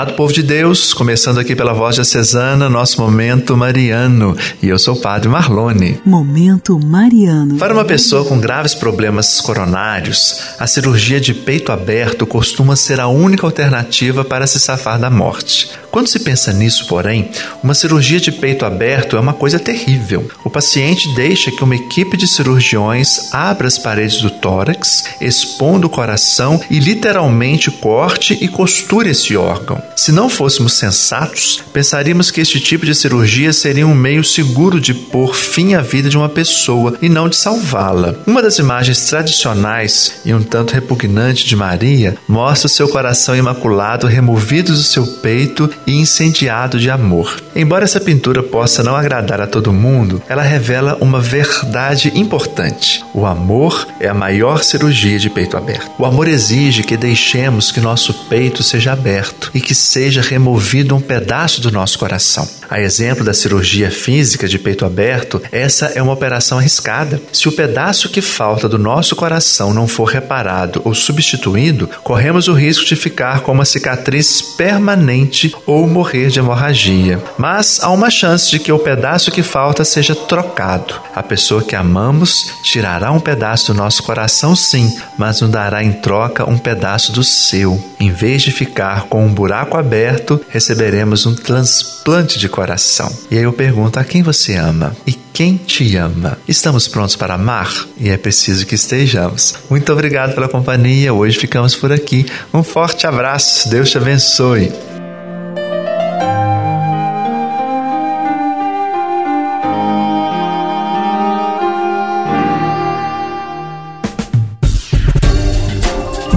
Amado 0.01 0.15
povo 0.15 0.33
de 0.33 0.43
Deus, 0.43 0.95
começando 0.95 1.39
aqui 1.39 1.55
pela 1.55 1.75
voz 1.75 1.95
diocesana, 1.95 2.71
nosso 2.71 3.03
momento 3.03 3.55
mariano. 3.55 4.35
E 4.63 4.67
eu 4.67 4.79
sou 4.79 4.95
o 4.95 4.99
Padre 4.99 5.29
Marlone. 5.29 6.01
Momento 6.07 6.81
Mariano. 6.83 7.59
Para 7.59 7.75
uma 7.75 7.85
pessoa 7.85 8.25
com 8.25 8.41
graves 8.41 8.75
problemas 8.75 9.43
coronários, 9.43 10.55
a 10.59 10.67
cirurgia 10.67 11.21
de 11.21 11.35
peito 11.35 11.71
aberto 11.71 12.27
costuma 12.27 12.77
ser 12.77 12.99
a 12.99 13.09
única 13.09 13.45
alternativa 13.45 14.25
para 14.25 14.47
se 14.47 14.59
safar 14.59 14.99
da 14.99 15.11
morte. 15.11 15.69
Quando 15.91 16.07
se 16.07 16.21
pensa 16.21 16.51
nisso, 16.51 16.87
porém, 16.87 17.29
uma 17.63 17.75
cirurgia 17.75 18.21
de 18.21 18.33
peito 18.33 18.65
aberto 18.65 19.17
é 19.17 19.21
uma 19.21 19.35
coisa 19.35 19.59
terrível. 19.59 20.31
O 20.45 20.49
paciente 20.49 21.15
deixa 21.15 21.51
que 21.51 21.63
uma 21.63 21.75
equipe 21.75 22.17
de 22.17 22.27
cirurgiões 22.27 23.35
abra 23.35 23.67
as 23.67 23.77
paredes 23.77 24.23
do 24.23 24.31
tórax, 24.31 25.05
expondo 25.21 25.89
o 25.89 25.91
coração 25.91 26.59
e 26.71 26.79
literalmente 26.79 27.71
corte 27.71 28.39
e 28.41 28.49
costure 28.49 29.11
esse 29.11 29.37
órgão. 29.37 29.90
Se 30.01 30.13
não 30.13 30.31
fôssemos 30.31 30.73
sensatos, 30.73 31.63
pensaríamos 31.75 32.31
que 32.31 32.41
este 32.41 32.59
tipo 32.59 32.87
de 32.87 32.95
cirurgia 32.95 33.53
seria 33.53 33.87
um 33.87 33.95
meio 33.95 34.25
seguro 34.25 34.81
de 34.81 34.95
pôr 34.95 35.35
fim 35.35 35.75
à 35.75 35.83
vida 35.83 36.09
de 36.09 36.17
uma 36.17 36.31
pessoa 36.31 36.97
e 37.03 37.09
não 37.11 37.29
de 37.29 37.37
salvá-la. 37.37 38.15
Uma 38.27 38.41
das 38.41 38.59
imagens 38.59 39.05
tradicionais 39.05 40.23
e 40.25 40.33
um 40.33 40.43
tanto 40.43 40.73
repugnante 40.73 41.45
de 41.45 41.55
Maria 41.55 42.17
mostra 42.27 42.67
seu 42.67 42.89
coração 42.89 43.37
imaculado 43.37 44.07
removido 44.07 44.73
do 44.73 44.83
seu 44.83 45.07
peito 45.07 45.69
e 45.87 45.93
incendiado 45.93 46.81
de 46.81 46.89
amor. 46.89 47.39
Embora 47.55 47.85
essa 47.85 48.01
pintura 48.01 48.43
possa 48.43 48.83
não 48.83 48.97
agradar 48.97 49.43
a 49.43 49.47
todo 49.47 49.71
mundo, 49.71 50.23
ela 50.31 50.43
revela 50.43 50.97
uma 51.03 51.21
verdade 51.21 52.11
importante. 52.15 53.05
O 53.13 53.27
amor 53.27 53.87
é 54.01 54.09
a 54.09 54.15
maior 54.15 54.65
cirurgia 54.65 55.19
de 55.19 55.29
peito 55.29 55.59
aberto. 55.59 55.91
O 55.99 56.07
amor 56.07 56.27
exige 56.27 56.85
que 56.85 56.97
deixemos 56.97 57.71
que 57.71 57.83
nosso 57.83 58.15
peito 58.31 58.63
seja 58.63 58.93
aberto 58.93 59.51
e 59.53 59.61
que 59.61 59.75
seja 59.91 60.23
removido 60.23 60.95
um 60.95 61.01
pedaço 61.01 61.61
do 61.61 61.73
nosso 61.73 61.99
coração. 61.99 62.49
A 62.71 62.81
exemplo 62.81 63.25
da 63.25 63.35
cirurgia 63.35 63.91
física 63.91 64.47
de 64.47 64.57
peito 64.57 64.87
aberto, 64.87 65.43
essa 65.51 65.87
é 65.87 66.01
uma 66.01 66.13
operação 66.13 66.57
arriscada. 66.57 67.21
Se 67.33 67.49
o 67.49 67.53
pedaço 67.53 68.09
que 68.09 68.21
falta 68.21 68.69
do 68.69 68.79
nosso 68.79 69.17
coração 69.17 69.75
não 69.75 69.89
for 69.89 70.05
reparado 70.05 70.81
ou 70.85 70.95
substituído, 70.95 71.89
corremos 72.05 72.47
o 72.47 72.53
risco 72.53 72.85
de 72.85 72.95
ficar 72.95 73.41
com 73.41 73.51
uma 73.51 73.65
cicatriz 73.65 74.41
permanente 74.41 75.53
ou 75.67 75.89
morrer 75.89 76.29
de 76.29 76.39
hemorragia. 76.39 77.21
Mas 77.37 77.81
há 77.83 77.91
uma 77.91 78.09
chance 78.09 78.49
de 78.49 78.61
que 78.61 78.71
o 78.71 78.79
pedaço 78.79 79.33
que 79.33 79.43
falta 79.43 79.85
seja 79.85 80.15
trocado. 80.15 80.95
A 81.13 81.25
pessoa 81.25 81.65
que 81.65 81.75
amamos 81.75 82.53
tirará 82.63 83.11
um 83.11 83.19
pedaço 83.19 83.73
do 83.73 83.79
nosso 83.79 84.05
coração, 84.05 84.55
sim, 84.55 84.97
mas 85.19 85.41
nos 85.41 85.51
dará 85.51 85.83
em 85.83 85.93
troca 85.93 86.49
um 86.49 86.57
pedaço 86.57 87.11
do 87.11 87.25
seu. 87.25 87.83
Em 87.99 88.13
vez 88.13 88.43
de 88.43 88.53
ficar 88.53 89.07
com 89.09 89.27
um 89.27 89.35
buraco 89.35 89.77
aberto, 89.77 90.41
receberemos 90.49 91.27
um 91.27 91.35
transplante 91.35 92.39
de 92.39 92.49
coração. 92.61 93.11
E 93.31 93.39
aí 93.39 93.45
eu 93.45 93.53
pergunto: 93.55 93.99
a 93.99 94.05
quem 94.05 94.23
você 94.23 94.57
ama? 94.57 94.95
E 95.07 95.13
quem 95.33 95.57
te 95.57 95.97
ama? 95.97 96.37
Estamos 96.47 96.87
prontos 96.87 97.17
para 97.17 97.35
amar? 97.35 97.73
E 97.97 98.11
é 98.11 98.19
preciso 98.19 98.67
que 98.67 98.75
estejamos. 98.75 99.55
Muito 99.71 99.91
obrigado 99.91 100.35
pela 100.35 100.47
companhia. 100.47 101.15
Hoje 101.15 101.39
ficamos 101.39 101.75
por 101.75 101.91
aqui. 101.91 102.27
Um 102.53 102.63
forte 102.63 103.07
abraço. 103.07 103.71
Deus 103.71 103.91
te 103.91 103.97
abençoe. 103.97 104.71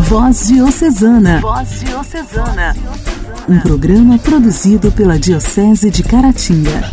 Voz 0.08 0.48
Diocesana. 0.48 1.42
Voz 1.42 1.80
Diocesana. 1.82 2.74
Um 3.48 3.60
programa 3.60 4.18
produzido 4.18 4.90
pela 4.90 5.20
Diocese 5.20 5.92
de 5.92 6.02
Caratinga. 6.02 6.90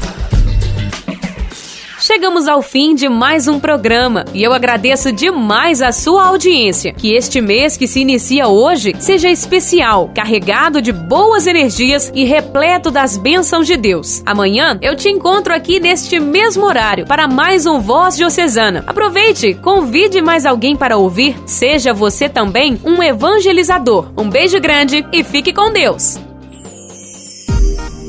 Chegamos 2.01 2.49
ao 2.49 2.61
fim 2.61 2.93
de 2.93 3.09
mais 3.09 3.47
um 3.47 3.61
programa 3.61 4.25
e 4.35 4.43
eu 4.43 4.53
agradeço 4.53 5.13
demais 5.13 5.81
a 5.81 5.93
sua 5.93 6.27
audiência. 6.27 6.93
Que 6.93 7.15
este 7.15 7.41
mês 7.41 7.77
que 7.77 7.87
se 7.87 8.01
inicia 8.01 8.49
hoje 8.49 8.97
seja 8.99 9.31
especial, 9.31 10.11
carregado 10.13 10.83
de 10.83 10.91
boas 10.91 11.47
energias 11.47 12.11
e 12.17 12.25
repleto 12.25 12.91
das 12.91 13.17
bênçãos 13.17 13.69
de 13.69 13.77
Deus. 13.77 14.21
Amanhã 14.27 14.77
eu 14.83 14.97
te 14.97 15.09
encontro 15.09 15.55
aqui 15.55 15.79
neste 15.79 16.19
mesmo 16.19 16.65
horário 16.65 17.07
para 17.07 17.29
mais 17.29 17.65
um 17.65 17.79
Voz 17.79 18.17
Diocesana. 18.17 18.83
Aproveite, 18.89 19.55
convide 19.55 20.21
mais 20.21 20.45
alguém 20.45 20.75
para 20.75 20.97
ouvir, 20.97 21.37
seja 21.47 21.95
você 21.95 22.29
também 22.29 22.81
um 22.83 23.01
evangelizador. 23.01 24.11
Um 24.17 24.29
beijo 24.29 24.59
grande 24.59 25.07
e 25.13 25.23
fique 25.23 25.53
com 25.53 25.73
Deus. 25.73 26.19